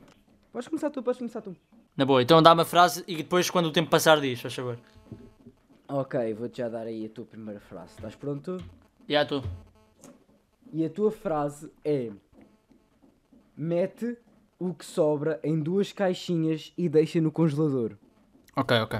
Podes 0.51 0.67
começar 0.67 0.89
tu, 0.89 1.03
podes 1.03 1.19
começar 1.19 1.41
tu. 1.41 1.55
Na 1.95 2.05
boa, 2.05 2.21
então 2.23 2.41
dá-me 2.41 2.61
a 2.61 2.65
frase 2.65 3.03
e 3.07 3.15
depois 3.17 3.49
quando 3.49 3.67
o 3.67 3.71
tempo 3.71 3.89
passar 3.89 4.19
diz, 4.19 4.39
faz 4.41 4.53
favor. 4.53 4.77
Ok, 5.87 6.33
vou-te 6.33 6.57
já 6.57 6.69
dar 6.69 6.87
aí 6.87 7.05
a 7.05 7.09
tua 7.09 7.25
primeira 7.25 7.59
frase. 7.59 7.91
Estás 7.95 8.15
pronto? 8.15 8.57
Já 8.57 8.65
yeah, 9.09 9.29
tu. 9.29 9.43
E 10.73 10.83
a 10.83 10.89
tua 10.89 11.11
frase 11.11 11.71
é: 11.85 12.09
Mete 13.55 14.17
o 14.59 14.73
que 14.73 14.83
sobra 14.85 15.39
em 15.43 15.59
duas 15.59 15.91
caixinhas 15.93 16.73
e 16.77 16.89
deixa 16.89 17.21
no 17.21 17.31
congelador. 17.31 17.91
Ok, 18.55 18.77
ok. 18.81 18.99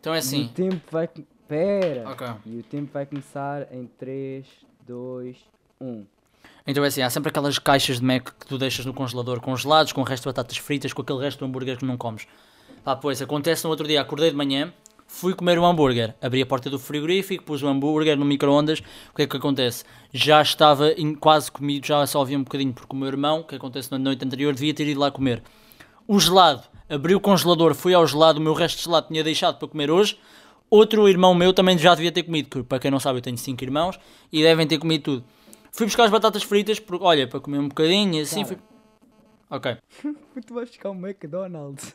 Então 0.00 0.14
é 0.14 0.16
E 0.16 0.20
assim. 0.20 0.44
o 0.44 0.48
tempo 0.48 0.80
vai. 0.90 1.08
Pera! 1.48 2.08
Ok. 2.10 2.26
E 2.46 2.58
o 2.58 2.62
tempo 2.62 2.92
vai 2.92 3.04
começar 3.04 3.66
em 3.74 3.86
3, 3.98 4.46
2, 4.86 5.36
1. 5.80 6.04
Então 6.64 6.84
é 6.84 6.86
assim, 6.86 7.02
há 7.02 7.10
sempre 7.10 7.30
aquelas 7.30 7.58
caixas 7.58 7.98
de 7.98 8.04
Mac 8.04 8.30
que 8.38 8.46
tu 8.46 8.56
deixas 8.56 8.86
no 8.86 8.94
congelador 8.94 9.40
congelados, 9.40 9.92
com 9.92 10.00
o 10.00 10.04
resto 10.04 10.22
de 10.22 10.28
batatas 10.28 10.58
fritas, 10.58 10.92
com 10.92 11.02
aquele 11.02 11.18
resto 11.18 11.40
do 11.40 11.46
hambúrguer 11.46 11.76
que 11.76 11.84
não 11.84 11.96
comes. 11.96 12.28
Pá, 12.84 12.94
pois, 12.94 13.20
acontece 13.20 13.64
no 13.64 13.70
outro 13.70 13.86
dia, 13.88 14.00
acordei 14.00 14.30
de 14.30 14.36
manhã, 14.36 14.72
fui 15.12 15.34
comer 15.34 15.58
um 15.58 15.66
hambúrguer, 15.66 16.14
abri 16.22 16.40
a 16.40 16.46
porta 16.46 16.70
do 16.70 16.78
frigorífico, 16.78 17.44
pus 17.44 17.62
o 17.62 17.66
hambúrguer 17.66 18.16
no 18.16 18.24
micro-ondas, 18.24 18.78
o 19.12 19.16
que 19.16 19.22
é 19.22 19.26
que 19.26 19.36
acontece? 19.36 19.84
Já 20.12 20.40
estava 20.40 20.92
em- 20.92 21.14
quase 21.14 21.50
comido, 21.50 21.86
já 21.86 22.06
só 22.06 22.22
havia 22.22 22.38
um 22.38 22.44
bocadinho, 22.44 22.72
porque 22.72 22.94
o 22.94 22.98
meu 22.98 23.08
irmão, 23.08 23.40
o 23.40 23.44
que 23.44 23.56
acontece 23.56 23.90
na 23.90 23.98
noite 23.98 24.24
anterior, 24.24 24.54
devia 24.54 24.72
ter 24.72 24.86
ido 24.86 25.00
lá 25.00 25.10
comer. 25.10 25.42
O 26.06 26.18
gelado, 26.18 26.62
abri 26.88 27.14
o 27.14 27.20
congelador, 27.20 27.74
fui 27.74 27.92
ao 27.92 28.06
gelado, 28.06 28.38
o 28.38 28.42
meu 28.42 28.54
resto 28.54 28.78
de 28.78 28.84
gelado 28.84 29.08
tinha 29.08 29.22
deixado 29.22 29.58
para 29.58 29.68
comer 29.68 29.90
hoje. 29.90 30.16
Outro 30.70 31.08
irmão 31.08 31.34
meu 31.34 31.52
também 31.52 31.76
já 31.76 31.94
devia 31.94 32.12
ter 32.12 32.22
comido, 32.22 32.48
que 32.48 32.62
para 32.62 32.78
quem 32.78 32.90
não 32.90 33.00
sabe 33.00 33.18
eu 33.18 33.22
tenho 33.22 33.36
5 33.36 33.62
irmãos 33.64 33.98
e 34.32 34.42
devem 34.42 34.66
ter 34.66 34.78
comido 34.78 35.02
tudo. 35.02 35.24
Fui 35.72 35.84
buscar 35.86 36.04
as 36.04 36.10
batatas 36.10 36.42
fritas, 36.44 36.78
porque, 36.78 37.04
olha, 37.04 37.26
para 37.26 37.40
comer 37.40 37.58
um 37.58 37.68
bocadinho 37.68 38.14
e 38.14 38.20
assim. 38.20 38.44
Fui... 38.44 38.56
Ok. 39.50 39.76
Tu 40.46 40.54
vais 40.54 40.68
buscar 40.70 40.90
um 40.90 41.06
McDonald's. 41.06 41.94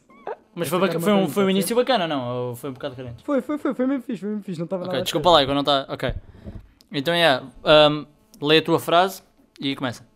Mas 0.55 0.69
foi, 0.69 0.81
era 0.87 0.99
foi, 0.99 1.11
uma 1.13 1.21
um, 1.23 1.27
foi 1.27 1.43
um 1.43 1.49
início 1.49 1.75
bacana, 1.75 2.07
não? 2.07 2.47
Ou 2.49 2.55
foi 2.55 2.69
um 2.69 2.73
bocado 2.73 2.95
carente? 2.95 3.23
Foi, 3.23 3.41
foi, 3.41 3.57
foi, 3.57 3.73
foi 3.73 3.85
mesmo 3.85 4.03
fixe, 4.03 4.21
foi 4.21 4.29
mesmo 4.29 4.43
fixe, 4.43 4.59
não 4.59 4.63
estava 4.65 4.83
nada 4.83 4.91
Ok, 4.91 4.99
à 5.01 5.03
desculpa 5.03 5.29
lá, 5.29 5.39
quando 5.45 5.53
não 5.55 5.61
está. 5.61 5.85
Ok. 5.89 6.13
Então 6.91 7.13
é. 7.13 7.41
um, 7.91 8.05
lê 8.41 8.59
a 8.59 8.61
tua 8.61 8.79
frase 8.79 9.21
e 9.59 9.75
começa. 9.75 10.07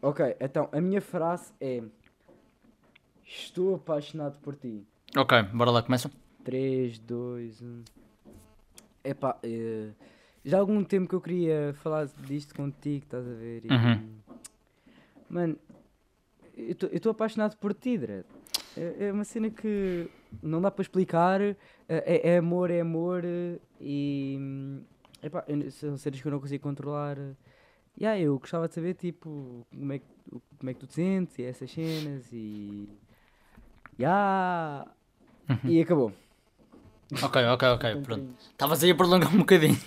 Ok, 0.00 0.36
então 0.40 0.68
a 0.72 0.80
minha 0.80 1.00
frase 1.02 1.52
é: 1.60 1.82
Estou 3.26 3.74
apaixonado 3.74 4.38
por 4.38 4.54
ti. 4.56 4.86
Ok, 5.16 5.42
bora 5.52 5.70
lá, 5.70 5.82
começa. 5.82 6.10
3, 6.44 6.98
2, 6.98 7.60
1. 7.62 7.84
Epá, 9.04 9.38
eh, 9.42 9.88
já 10.44 10.56
há 10.56 10.60
algum 10.60 10.82
tempo 10.82 11.08
que 11.08 11.14
eu 11.14 11.20
queria 11.20 11.74
falar 11.82 12.06
disto 12.26 12.54
contigo, 12.54 13.04
estás 13.04 13.26
a 13.26 13.32
ver? 13.32 13.64
E, 13.64 13.68
Uhum. 13.70 14.08
Mano, 15.28 15.56
eu 16.56 16.76
estou 16.92 17.10
apaixonado 17.10 17.56
por 17.56 17.74
ti, 17.74 17.98
Dredd. 17.98 18.26
É, 18.76 19.06
é 19.08 19.12
uma 19.12 19.24
cena 19.24 19.50
que 19.50 20.08
não 20.42 20.60
dá 20.60 20.70
para 20.70 20.82
explicar. 20.82 21.40
eh, 21.40 21.56
É, 21.88 22.30
é 22.34 22.38
amor, 22.38 22.70
é 22.70 22.80
amor. 22.80 23.22
eh, 23.24 23.58
E. 23.80 24.36
hum, 24.40 24.82
Epá, 25.22 25.42
são 25.70 25.96
cenas 25.96 26.20
que 26.20 26.26
eu 26.28 26.32
não 26.32 26.40
consigo 26.40 26.62
controlar. 26.62 27.16
eh. 27.18 27.32
Yeah, 28.00 28.20
eu 28.20 28.38
gostava 28.38 28.66
de 28.68 28.74
saber, 28.74 28.94
tipo, 28.94 29.64
como 29.70 29.92
é, 29.92 29.98
que, 30.00 30.04
como 30.58 30.70
é 30.70 30.74
que 30.74 30.80
tu 30.80 30.86
te 30.86 30.94
sentes 30.94 31.38
e 31.38 31.44
essas 31.44 31.70
cenas 31.70 32.24
e. 32.32 32.88
Yeah. 33.98 34.90
E 35.64 35.80
acabou. 35.80 36.12
Ok, 37.22 37.44
ok, 37.46 37.68
ok, 37.68 37.96
pronto. 38.02 38.34
Estavas 38.50 38.82
aí 38.82 38.90
a 38.90 38.94
prolongar 38.94 39.32
um 39.34 39.38
bocadinho. 39.38 39.78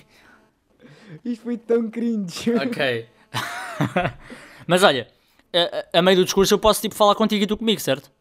Isto 1.25 1.43
foi 1.43 1.57
tão 1.57 1.89
cringe. 1.89 2.53
Ok. 2.55 3.07
Mas 4.67 4.83
olha, 4.83 5.07
a, 5.53 5.97
a- 5.97 5.99
a 5.99 6.01
meio 6.01 6.17
do 6.17 6.23
discurso 6.25 6.53
eu 6.53 6.59
posso 6.59 6.81
tipo 6.81 6.95
falar 6.95 7.15
contigo 7.15 7.43
e 7.43 7.47
tu 7.47 7.57
comigo, 7.57 7.81
certo? 7.81 8.11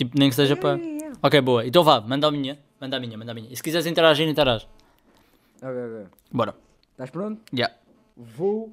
Tipo, 0.00 0.18
nem 0.18 0.30
que 0.30 0.34
seja 0.34 0.56
para. 0.56 0.80
Ok, 1.22 1.38
boa. 1.42 1.66
Então 1.66 1.84
vá, 1.84 2.00
manda 2.00 2.26
a 2.26 2.30
minha. 2.30 2.58
Manda 2.80 2.96
a 2.96 3.00
minha, 3.00 3.18
manda 3.18 3.32
a 3.32 3.34
minha. 3.34 3.52
E 3.52 3.54
se 3.54 3.62
quiseres 3.62 3.84
interagir, 3.84 4.26
interage. 4.26 4.66
ok, 5.56 5.68
ok. 5.68 6.06
Bora. 6.32 6.54
Estás 6.92 7.10
pronto? 7.10 7.42
Já. 7.52 7.70
Vou 8.16 8.72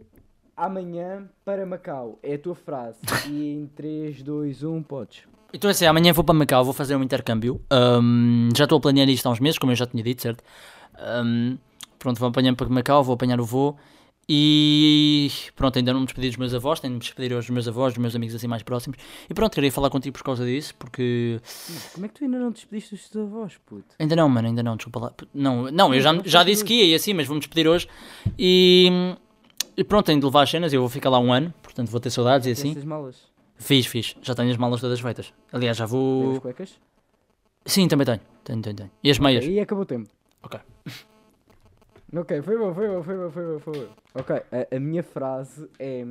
amanhã 0.55 1.29
para 1.43 1.65
Macau. 1.65 2.17
É 2.23 2.35
a 2.35 2.39
tua 2.39 2.55
frase. 2.55 2.99
E 3.27 3.51
em 3.51 3.67
3, 3.75 4.23
2, 4.23 4.63
1, 4.63 4.83
podes. 4.83 5.23
Então 5.51 5.69
é 5.69 5.71
assim, 5.71 5.85
amanhã 5.85 6.13
vou 6.13 6.23
para 6.23 6.33
Macau, 6.33 6.63
vou 6.63 6.73
fazer 6.73 6.95
um 6.95 7.03
intercâmbio. 7.03 7.61
Ahm, 7.69 8.47
já 8.55 8.63
estou 8.63 8.77
a 8.77 8.81
planear 8.81 9.09
isto 9.09 9.27
há 9.27 9.31
uns 9.31 9.41
meses, 9.41 9.59
como 9.59 9.73
eu 9.73 9.75
já 9.75 9.85
tinha 9.85 10.01
dito, 10.01 10.21
certo? 10.21 10.41
Ahm, 10.97 11.57
pronto, 11.99 12.21
vou 12.21 12.29
apanhar 12.29 12.55
para 12.55 12.69
Macau, 12.69 13.03
vou 13.03 13.15
apanhar 13.15 13.41
o 13.41 13.45
voo. 13.45 13.77
E 14.29 15.31
pronto, 15.55 15.77
ainda 15.79 15.93
não 15.93 16.01
me 16.01 16.05
despedi 16.05 16.27
dos 16.27 16.37
meus 16.37 16.53
avós, 16.53 16.81
tenho 16.81 16.91
de 16.91 16.95
me 16.95 16.99
despedir 16.99 17.31
hoje 17.31 17.47
dos 17.47 17.53
meus 17.53 17.67
avós, 17.67 17.93
dos 17.93 18.01
meus 18.01 18.13
amigos 18.13 18.35
assim 18.35 18.47
mais 18.47 18.61
próximos. 18.61 18.97
E 19.29 19.33
pronto, 19.33 19.53
queria 19.53 19.71
falar 19.71 19.89
contigo 19.89 20.17
por 20.17 20.23
causa 20.23 20.45
disso, 20.45 20.75
porque 20.75 21.39
Mas 21.41 21.91
como 21.93 22.05
é 22.05 22.09
que 22.09 22.15
tu 22.15 22.23
ainda 22.25 22.37
não 22.37 22.51
te 22.51 22.55
despediste 22.55 22.95
dos 22.95 23.07
teus 23.09 23.25
avós, 23.25 23.53
puto? 23.65 23.95
Ainda 23.97 24.17
não, 24.17 24.27
mano, 24.27 24.49
ainda 24.49 24.61
não, 24.61 24.75
desculpa 24.75 24.99
lá. 24.99 25.13
Não, 25.33 25.71
não 25.71 25.95
eu 25.95 26.01
já, 26.01 26.13
já 26.25 26.43
disse 26.43 26.65
que 26.65 26.73
ia 26.73 26.85
e 26.87 26.95
assim, 26.95 27.13
mas 27.13 27.25
vou-me 27.25 27.39
despedir 27.39 27.69
hoje. 27.69 27.87
E, 28.37 28.91
e 29.77 29.83
pronto, 29.85 30.07
tenho 30.07 30.19
de 30.19 30.25
levar 30.25 30.43
as 30.43 30.49
cenas, 30.49 30.73
eu 30.73 30.81
vou 30.81 30.89
ficar 30.89 31.09
lá 31.09 31.19
um 31.19 31.31
ano, 31.31 31.53
portanto 31.63 31.89
vou 31.89 31.99
ter 32.01 32.09
saudades 32.09 32.47
e 32.47 32.51
assim. 32.51 32.71
Essas 32.71 32.83
malas? 32.83 33.15
Fiz, 33.57 33.85
fiz, 33.85 34.13
já 34.21 34.35
tenho 34.35 34.51
as 34.51 34.57
malas 34.57 34.81
todas 34.81 34.99
feitas. 34.99 35.33
Aliás, 35.53 35.77
já 35.77 35.85
Tem 35.87 35.97
as 35.97 36.03
vou. 36.03 36.41
cuecas? 36.41 36.77
Sim, 37.65 37.87
também 37.87 38.05
tenho, 38.05 38.19
tenho, 38.43 38.61
tenho, 38.61 38.75
tenho. 38.75 38.91
E 39.01 39.09
as 39.09 39.19
meias? 39.19 39.45
E 39.45 39.57
acabou 39.59 39.83
o 39.83 39.85
tempo. 39.85 40.09
Ok. 40.43 40.59
Ok, 42.15 42.41
foi 42.41 42.57
bom, 42.57 42.73
foi 42.73 42.87
bom, 42.87 43.03
foi 43.03 43.17
bom, 43.17 43.29
foi 43.29 43.45
bom, 43.53 43.59
foi 43.59 43.73
bom. 43.85 43.93
Ok, 44.15 44.35
a, 44.51 44.75
a 44.75 44.79
minha 44.79 45.03
frase 45.03 45.69
é... 45.77 46.05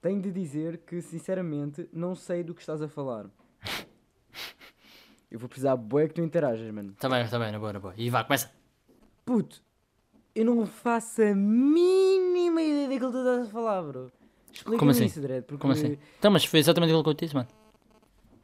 Tenho 0.00 0.20
de 0.20 0.30
dizer 0.30 0.78
que, 0.86 1.00
sinceramente, 1.00 1.88
não 1.92 2.14
sei 2.14 2.42
do 2.42 2.54
que 2.54 2.60
estás 2.60 2.82
a 2.82 2.88
falar. 2.88 3.26
Eu 5.30 5.38
vou 5.38 5.48
precisar 5.48 5.74
bué 5.76 6.06
que 6.08 6.14
tu 6.14 6.20
interajas, 6.22 6.70
mano. 6.72 6.92
Tá 6.98 7.08
bem, 7.08 7.26
tá 7.26 7.38
bem, 7.38 7.50
na 7.50 7.58
boa, 7.58 7.72
na 7.72 7.80
boa. 7.80 7.94
E 7.96 8.08
vá, 8.10 8.22
começa. 8.22 8.50
Puto, 9.24 9.62
eu 10.34 10.44
não 10.44 10.66
faço 10.66 11.22
a 11.22 11.34
mínima 11.34 12.60
ideia 12.62 12.88
daquilo 12.88 13.10
que 13.10 13.16
tu 13.16 13.18
estás 13.20 13.48
a 13.48 13.50
falar, 13.50 13.82
bro. 13.82 14.12
Explica-me 14.52 14.90
assim? 14.90 15.06
isso, 15.06 15.20
Dredd, 15.20 15.44
porque... 15.46 15.60
Como 15.60 15.72
assim? 15.72 15.98
Então, 16.18 16.30
mas 16.30 16.44
foi 16.44 16.60
exatamente 16.60 16.90
aquilo 16.90 17.02
que 17.02 17.08
eu 17.10 17.14
te 17.14 17.24
disse, 17.24 17.34
mano. 17.34 17.48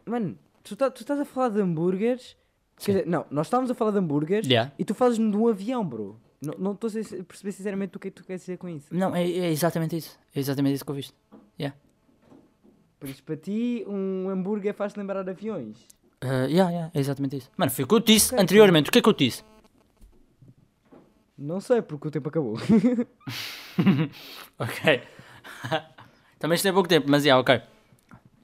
Mano, 0.06 0.38
tu, 0.64 0.74
tá- 0.76 0.90
tu 0.90 1.02
estás 1.02 1.20
a 1.20 1.24
falar 1.24 1.50
de 1.50 1.60
hambúrgueres... 1.60 2.36
Sim. 2.78 2.86
Quer 2.86 2.92
dizer, 2.92 3.06
não, 3.06 3.26
nós 3.30 3.46
estávamos 3.46 3.70
a 3.70 3.74
falar 3.74 3.90
de 3.90 3.98
hambúrgueres 3.98 4.48
Yeah. 4.48 4.72
e 4.78 4.84
tu 4.84 4.94
fazes-me 4.94 5.30
de 5.30 5.36
um 5.36 5.46
avião, 5.46 5.84
bro. 5.84 6.18
Não 6.40 6.54
não 6.58 6.72
estou 6.72 6.88
a 6.88 7.24
perceber 7.24 7.52
sinceramente 7.52 7.96
o 7.96 8.00
que 8.00 8.08
é 8.08 8.10
que 8.10 8.22
tu 8.22 8.26
queres 8.26 8.42
dizer 8.42 8.56
com 8.56 8.68
isso. 8.68 8.86
Não, 8.90 9.14
é, 9.14 9.22
é 9.22 9.50
exatamente 9.50 9.96
isso. 9.96 10.18
É 10.34 10.40
exatamente 10.40 10.74
isso 10.76 10.84
que 10.84 10.90
eu 10.90 10.94
viste. 10.94 11.14
Por 13.00 13.08
isso, 13.08 13.22
para 13.22 13.34
ti, 13.34 13.82
um 13.88 14.28
hambúrguer 14.28 14.74
faz-te 14.74 14.98
lembrar 14.98 15.22
de 15.22 15.30
aviões. 15.30 15.78
Uh, 16.22 16.44
yeah, 16.46 16.70
yeah, 16.70 16.90
é 16.92 17.00
exatamente 17.00 17.38
isso. 17.38 17.50
Mano, 17.56 17.70
foi 17.70 17.84
o 17.84 17.88
que 17.88 17.94
eu 17.94 18.00
disse 18.00 18.34
Ok, 18.34 18.42
anteriormente. 18.42 18.90
O 18.90 18.92
que 18.92 18.98
é 18.98 19.02
que 19.02 19.08
eu 19.08 19.14
disse? 19.14 19.42
Não 21.38 21.62
sei, 21.62 21.80
porque 21.80 22.08
o 22.08 22.10
tempo 22.10 22.28
acabou. 22.28 22.56
Ok. 24.58 25.02
Também 26.38 26.56
isto 26.56 26.68
é 26.68 26.72
pouco 26.72 26.86
tempo, 26.86 27.06
mas 27.08 27.24
já, 27.24 27.38
ok. 27.38 27.62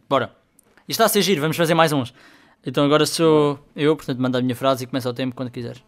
Bora. 0.09 0.35
Isto 0.89 0.91
está 0.91 1.05
a 1.05 1.09
ser 1.09 1.21
giro, 1.21 1.43
vamos 1.43 1.59
fazer 1.59 1.75
mais 1.75 1.93
uns. 1.93 2.15
Então 2.65 2.83
agora 2.87 3.05
sou 3.05 3.59
eu, 3.75 3.95
portanto 3.95 4.19
manda 4.19 4.39
a 4.39 4.43
minha 4.43 4.57
frase 4.57 4.85
e 4.85 4.87
começa 4.87 5.11
o 5.11 5.13
tempo 5.13 5.37
quando 5.37 5.51
quiseres. 5.51 5.85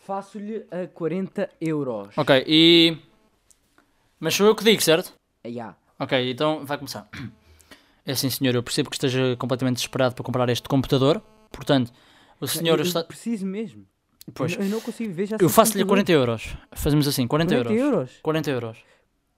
Faço-lhe 0.00 0.66
a 0.70 0.86
40 0.86 1.48
euros. 1.60 2.16
Ok, 2.16 2.44
e... 2.46 2.96
Mas 4.18 4.34
sou 4.34 4.46
eu 4.46 4.54
que 4.54 4.64
digo, 4.64 4.82
certo? 4.82 5.12
Ah, 5.44 5.48
yeah. 5.48 5.76
Ok, 5.98 6.30
então 6.30 6.64
vai 6.64 6.78
começar. 6.78 7.08
É 8.06 8.12
assim, 8.12 8.30
senhor, 8.30 8.54
eu 8.54 8.62
percebo 8.62 8.88
que 8.88 8.96
esteja 8.96 9.36
completamente 9.36 9.76
desesperado 9.76 10.14
para 10.14 10.24
comprar 10.24 10.48
este 10.48 10.66
computador. 10.66 11.22
Portanto, 11.52 11.92
o 12.40 12.48
senhor 12.48 12.78
eu, 12.80 12.84
está. 12.84 13.00
eu 13.00 13.04
preciso 13.04 13.46
mesmo. 13.46 13.86
Pois. 14.34 14.54
Eu, 14.54 14.62
eu 14.62 14.68
não 14.70 14.80
consigo 14.80 15.12
ver 15.12 15.26
já. 15.26 15.36
Eu 15.38 15.50
faço-lhe 15.50 15.84
computador. 15.84 16.06
40 16.06 16.12
euros. 16.12 16.56
Fazemos 16.72 17.06
assim, 17.06 17.26
40, 17.26 17.54
40 17.54 17.72
euros. 17.72 17.94
euros. 17.94 18.18
40 18.22 18.50
euros. 18.50 18.78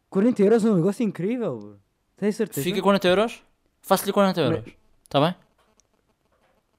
40 0.08 0.42
euros 0.42 0.64
é 0.64 0.70
um 0.70 0.76
negócio 0.76 1.04
incrível. 1.04 1.58
bro. 1.58 1.80
Tens 2.16 2.36
certeza? 2.36 2.62
Fica 2.62 2.80
40 2.80 3.08
euros? 3.08 3.42
Faço-lhe 3.82 4.12
40 4.12 4.40
euros. 4.40 4.64
Está 5.04 5.20
bem? 5.20 5.34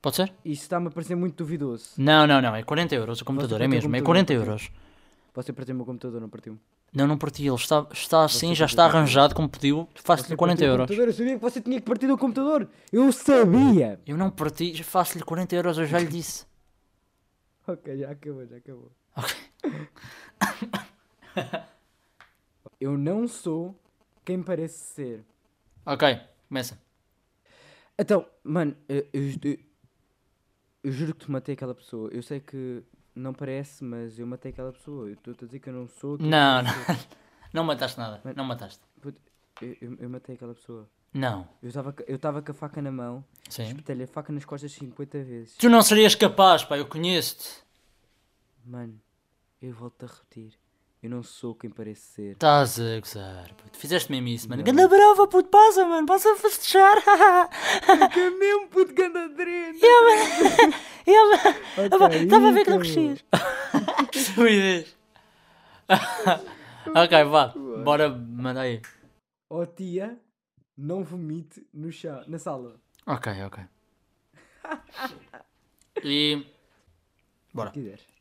Pode 0.04 0.18
ser? 0.18 0.34
Isso 0.44 0.64
está-me 0.64 0.90
a 0.90 0.92
parecer 0.92 1.16
muito 1.16 1.38
duvidoso. 1.38 1.92
Não, 1.98 2.28
não, 2.28 2.42
não. 2.42 2.54
É 2.56 2.62
40 2.62 2.94
euros 2.94 3.22
o 3.22 3.26
computador. 3.26 3.56
É 3.62 3.64
partiu 3.64 3.70
mesmo. 3.90 3.96
É 3.96 4.00
computador, 4.02 4.06
40 4.06 4.34
partiu. 4.34 4.52
euros. 4.52 4.72
Você 5.34 5.54
partiu 5.54 5.74
o 5.74 5.78
meu 5.78 5.86
computador, 5.86 6.20
não 6.22 6.28
partiu? 6.30 6.60
Não, 6.94 7.08
não 7.08 7.18
parti. 7.18 7.44
Ele 7.48 7.56
está, 7.56 7.88
está 7.92 8.24
assim, 8.26 8.50
Você 8.50 8.56
já 8.56 8.66
partiu 8.66 8.74
está 8.74 8.86
arranjado 8.86 9.34
como 9.34 9.48
pediu. 9.50 9.88
Faço-lhe 9.96 10.28
Você 10.28 10.36
40 10.36 10.58
partiu 10.60 10.68
o 10.68 10.74
euros. 10.74 10.86
computador, 10.88 11.08
Eu 11.08 11.14
sabia 11.14 11.36
que 11.36 11.42
você 11.42 11.62
tinha 11.62 11.80
que 11.80 11.86
partir 11.88 12.08
do 12.08 12.18
computador. 12.18 12.68
Eu 12.92 13.12
sabia. 13.14 14.00
Eu 14.06 14.18
não 14.18 14.30
parti. 14.30 14.84
Faço-lhe 14.84 15.24
40 15.24 15.56
euros. 15.56 15.78
Eu 15.78 15.86
já 15.88 15.98
lhe 16.00 16.08
disse. 16.08 16.46
Ok, 17.66 17.98
já 17.98 18.12
acabou, 18.12 18.46
já 18.46 18.58
acabou. 18.58 18.92
Ok. 19.16 19.36
Eu 22.80 22.98
não 22.98 23.26
sou 23.28 23.74
quem 24.26 24.44
parece 24.44 24.78
ser. 24.94 25.24
Ok. 25.86 26.20
Começa. 26.50 26.78
Então, 27.98 28.26
mano, 28.44 28.76
eu, 28.90 29.08
eu, 29.14 29.24
eu- 29.44 29.58
eu 30.84 30.92
juro 30.92 31.16
que 31.16 31.26
te 31.26 31.32
matei 31.32 31.54
aquela 31.54 31.74
pessoa. 31.74 32.10
Eu 32.12 32.22
sei 32.22 32.40
que 32.40 32.84
não 33.16 33.34
parece, 33.34 33.84
mas 33.84 34.20
eu 34.20 34.28
matei 34.28 34.52
aquela 34.52 34.72
pessoa. 34.72 35.08
Eu 35.08 35.14
estou 35.14 35.34
a 35.34 35.46
dizer 35.46 35.60
que 35.60 35.70
eu 35.70 35.74
não 35.74 35.88
sou. 35.88 36.18
Não, 36.20 36.58
eu 36.60 36.64
não. 36.64 36.74
Não 37.54 37.64
mataste 37.64 38.00
nada. 38.00 38.20
Não 38.36 38.44
mataste. 38.44 38.82
sou. 39.00 39.22
Eu, 39.62 39.78
eu, 39.80 39.98
eu 40.00 40.10
matei 40.10 40.34
aquela 40.34 40.56
pessoa. 40.56 40.90
Não. 41.14 41.48
Eu 41.62 41.70
estava 41.70 41.94
eu 42.08 42.16
com 42.42 42.52
a 42.52 42.54
faca 42.56 42.82
na 42.82 42.92
mão, 42.92 43.24
Sim. 43.48 43.68
espetei-lhe 43.68 44.04
a 44.06 44.08
faca 44.08 44.34
nas 44.34 44.44
costas 44.44 44.72
50 44.72 45.24
vezes. 45.24 45.58
Tu 45.58 45.70
não 45.70 45.84
serias 45.84 46.16
capaz, 46.16 46.64
pá. 46.64 46.76
Eu 46.76 46.88
conheço-te. 46.88 47.64
Mano, 48.66 49.00
eu 49.62 49.72
volto 49.72 50.04
a 50.04 50.08
repetir. 50.08 50.58
Eu 51.04 51.10
não 51.10 51.22
sou 51.22 51.54
quem 51.54 51.70
parece 51.70 52.02
ser. 52.14 52.32
Estás 52.32 52.80
a 52.80 52.98
gozar, 52.98 53.54
puto. 53.56 53.78
Fizeste 53.78 54.10
mesmo 54.10 54.30
isso, 54.30 54.48
mano. 54.48 54.64
Ganda 54.64 54.88
brava, 54.88 55.28
puto. 55.28 55.50
Passa, 55.50 55.84
mano. 55.84 56.08
Passa 56.08 56.32
a 56.32 56.38
festejar. 56.38 56.96
É 58.16 58.30
mesmo 58.30 58.70
puto 58.70 58.94
ganda 58.94 59.28
drena! 59.28 59.78
Estava 61.84 62.06
a 62.06 62.52
ver 62.54 62.64
que 62.64 62.70
não 62.70 62.80
crescias. 62.80 63.22
Estupidez. 64.16 64.96
ok, 66.96 67.24
vá. 67.26 67.54
Bora, 67.84 68.08
manda 68.08 68.62
aí. 68.62 68.82
Oh 69.50 69.66
tia, 69.66 70.18
não 70.78 71.04
vomite 71.04 71.68
no 71.74 71.92
chá, 71.92 72.24
na 72.28 72.40
sala. 72.40 72.80
Ok, 73.06 73.30
ok. 73.44 73.64
E. 76.04 76.46
Bora. 77.54 77.72
Se. 77.74 78.13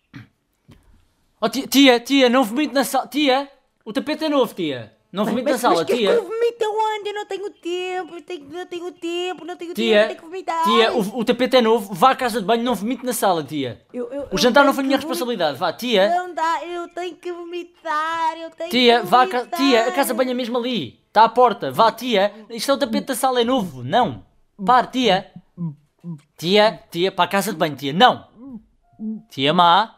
Oh, 1.44 1.48
tia, 1.48 1.66
tia, 1.66 1.98
tia, 2.00 2.28
não 2.28 2.44
vomite 2.44 2.72
na 2.72 2.84
sala. 2.84 3.08
Tia, 3.08 3.50
o 3.84 3.92
tapete 3.92 4.24
é 4.24 4.28
novo, 4.28 4.54
tia. 4.54 4.92
Não 5.10 5.24
vomite 5.26 5.50
na 5.50 5.58
sala, 5.58 5.84
tia. 5.84 6.18
vomito 6.20 6.64
onde? 6.64 7.08
Eu 7.10 7.14
não 7.14 7.26
tenho 7.26 7.50
tempo, 7.50 8.14
eu 8.14 8.22
tenho, 8.22 8.48
não 8.48 8.64
tenho 8.66 8.92
tempo, 8.92 9.44
não 9.44 9.56
tenho 9.56 9.74
Tia, 9.74 9.94
tempo, 9.96 10.08
tenho 10.08 10.20
que 10.20 10.24
vomitar. 10.26 10.64
tia, 10.64 10.92
o, 10.92 11.18
o 11.18 11.24
tapete 11.24 11.56
é 11.56 11.60
novo. 11.60 11.92
Vá 11.92 12.12
à 12.12 12.16
casa 12.16 12.40
de 12.40 12.46
banho, 12.46 12.62
não 12.62 12.74
vomite 12.74 13.04
na 13.04 13.12
sala, 13.12 13.42
tia. 13.44 13.82
Eu- 13.92 14.10
eu- 14.10 14.28
O 14.32 14.38
jantar 14.38 14.64
não 14.64 14.72
foi 14.72 14.84
minha 14.84 14.96
que 14.96 15.04
responsabilidade. 15.04 15.58
Vá, 15.58 15.66
vomitar. 15.66 15.78
tia. 15.80 16.14
Não 16.16 16.32
dá, 16.32 16.64
eu 16.64 16.88
tenho 16.94 17.16
que 17.16 17.30
vomitar, 17.32 18.38
eu 18.38 18.50
tenho 18.50 18.70
Tia, 18.70 19.00
que 19.00 19.06
vá 19.06 19.22
à 19.24 19.26
ca... 19.26 19.38
vomitar. 19.40 19.60
tia, 19.60 19.86
a 19.88 19.92
casa 19.92 20.14
de 20.14 20.16
banho 20.16 20.30
é 20.30 20.34
mesmo 20.34 20.56
ali. 20.56 21.00
Está 21.08 21.24
à 21.24 21.28
porta. 21.28 21.70
Vá, 21.70 21.90
tia. 21.92 22.32
Isto 22.48 22.70
é 22.70 22.74
o 22.74 22.78
tapete 22.78 23.08
da 23.08 23.14
sala, 23.14 23.40
é 23.40 23.44
novo. 23.44 23.82
Não. 23.84 24.24
Pare, 24.64 24.86
tia. 24.86 25.30
Tia, 26.38 26.80
tia, 26.90 27.12
para 27.12 27.24
a 27.24 27.28
casa 27.28 27.52
de 27.52 27.58
banho, 27.58 27.76
tia. 27.76 27.92
Não. 27.92 28.28
Tia 29.28 29.52
má. 29.52 29.96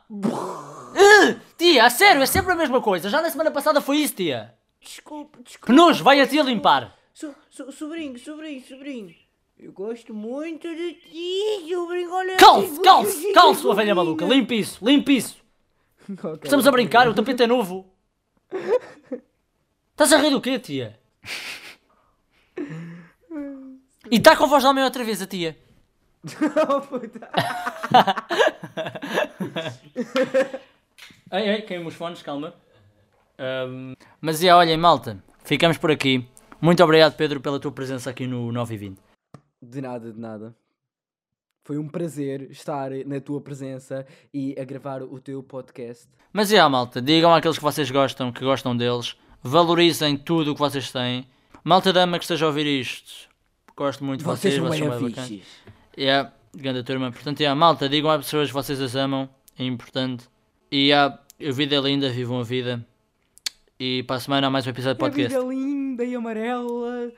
Tia, 1.57 1.85
a 1.85 1.91
sério, 1.91 2.23
é 2.23 2.27
sempre 2.27 2.53
a 2.53 2.57
mesma 2.57 2.81
coisa. 2.81 3.09
Já 3.09 3.21
na 3.23 3.31
semana 3.31 3.51
passada 3.51 3.81
foi 3.81 3.99
isso, 3.99 4.15
tia. 4.15 4.55
Desculpa. 4.81 5.39
Que 5.43 5.73
nojo, 5.73 6.05
vai 6.05 6.21
a 6.21 6.27
tia 6.27 6.43
limpar. 6.43 6.97
So, 7.13 7.35
so, 7.51 7.73
sobrinho, 7.73 8.19
sobrinho, 8.19 8.63
sobrinho. 8.67 9.15
Eu 9.59 9.73
gosto 9.73 10.13
muito 10.13 10.69
de 10.69 10.95
ti, 10.95 11.69
sobrinho, 11.69 12.13
olha. 12.13 12.37
Calce, 12.37 12.81
calce, 12.81 13.33
calce, 13.33 13.61
sua 13.63 13.75
velha 13.75 13.95
maluca. 13.95 14.25
Limpe 14.27 14.59
isso, 14.59 14.85
limpe 14.85 15.17
isso. 15.17 15.37
Ok. 16.11 16.41
Estamos 16.43 16.67
a 16.67 16.71
brincar, 16.71 17.09
o 17.09 17.15
tapete 17.15 17.45
é 17.45 17.47
novo. 17.47 17.87
Estás 19.93 20.13
a 20.13 20.19
rir 20.19 20.31
do 20.31 20.41
quê, 20.41 20.59
tia? 20.59 20.99
E 24.11 24.17
está 24.17 24.37
com 24.37 24.45
a 24.45 24.47
voz 24.49 24.63
de 24.63 24.69
homem 24.69 24.85
outra 24.85 25.03
vez, 25.05 25.23
a 25.23 25.27
tia. 25.27 25.57
Oh, 26.69 26.81
puta. 26.81 27.31
Ei, 31.33 31.49
ei, 31.49 31.63
queimo 31.63 31.89
os 31.89 31.95
fones, 31.95 32.23
calma. 32.23 32.55
Ahm, 33.39 33.95
mas 34.21 34.43
é, 34.43 34.55
olhem, 34.55 34.77
malta, 34.77 35.23
ficamos 35.45 35.79
por 35.79 35.91
aqui. 35.91 36.27
Muito 36.61 36.83
obrigado, 36.83 37.17
Pedro, 37.17 37.41
pela 37.41 37.59
tua 37.59 37.73
presença 37.73 38.11
aqui 38.11 38.27
no 38.27 38.53
9 38.53 38.75
e 38.75 38.79
20. 38.79 38.99
De 39.63 39.81
nada, 39.81 40.13
de 40.13 40.21
nada. 40.21 40.55
Foi 41.65 41.79
um 41.79 41.89
prazer 41.89 42.51
estar 42.51 42.91
na 43.07 43.21
tua 43.21 43.41
presença 43.41 44.07
e 44.33 44.55
a 44.59 44.65
gravar 44.65 45.03
o 45.03 45.19
teu 45.19 45.43
podcast. 45.43 46.07
Mas 46.33 46.53
é, 46.53 46.69
malta, 46.69 47.01
digam 47.01 47.35
àqueles 47.35 47.57
que 47.57 47.65
vocês 47.65 47.91
gostam, 47.91 48.31
que 48.31 48.45
gostam 48.45 48.77
deles, 48.77 49.17
valorizem 49.43 50.17
tudo 50.17 50.51
o 50.51 50.55
que 50.55 50.61
vocês 50.61 50.93
têm. 50.93 51.27
Malta 51.65 51.93
dama 51.93 52.19
que 52.19 52.25
esteja 52.25 52.45
a 52.45 52.49
ouvir 52.49 52.67
isto, 52.67 53.31
gosto 53.75 54.05
muito 54.05 54.21
de 54.21 54.27
vocês, 54.27 54.59
vocês 54.59 54.79
são 54.79 54.91
bem 54.91 55.11
bacanas. 55.11 55.41
É, 55.97 56.31
grande 56.55 56.83
turma. 56.83 57.11
Portanto, 57.11 57.41
é, 57.41 57.55
malta, 57.55 57.89
digam 57.89 58.11
às 58.11 58.25
pessoas 58.25 58.49
que 58.49 58.55
vocês 58.55 58.81
as 58.81 58.95
amam, 58.95 59.29
é 59.59 59.65
importante. 59.65 60.29
E 60.77 60.91
é, 60.91 60.97
a 60.97 61.19
vida 61.53 61.77
é 61.77 61.81
linda, 61.81 62.09
vivam 62.11 62.41
a 62.41 62.43
vida. 62.43 62.85
E 63.79 64.03
para 64.03 64.17
a 64.17 64.21
semana 64.21 64.49
há 64.49 64.51
mais 64.51 64.67
um 64.67 64.71
episódio 64.71 64.99
de 64.99 65.05
A 65.05 65.09
podcast. 65.09 65.33
vida 65.39 65.49
linda 65.49 66.05
e 66.05 66.17
amarela. 66.17 67.13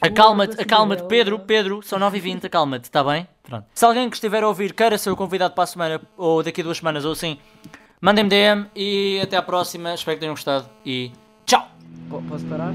Acalma-te, 0.00 0.58
acalma-te, 0.58 1.02
Pedro. 1.04 1.38
Pedro, 1.40 1.82
são 1.82 1.98
9h20, 1.98 2.46
acalma-te, 2.46 2.84
está 2.84 3.04
bem? 3.04 3.28
Pronto. 3.42 3.66
Se 3.74 3.84
alguém 3.84 4.08
que 4.08 4.16
estiver 4.16 4.42
a 4.42 4.48
ouvir 4.48 4.72
queira 4.72 4.96
ser 4.96 5.10
o 5.10 5.16
convidado 5.16 5.52
para 5.54 5.64
a 5.64 5.66
semana, 5.66 6.00
ou 6.16 6.42
daqui 6.42 6.62
a 6.62 6.64
duas 6.64 6.78
semanas, 6.78 7.04
ou 7.04 7.12
assim, 7.12 7.36
mandem-me 8.00 8.30
DM 8.30 8.66
e 8.74 9.20
até 9.22 9.36
à 9.36 9.42
próxima. 9.42 9.92
Espero 9.92 10.16
que 10.16 10.20
tenham 10.20 10.34
gostado 10.34 10.66
e 10.86 11.12
tchau! 11.44 11.68
Po- 12.08 12.22
Posso 12.22 12.46
parar? 12.46 12.72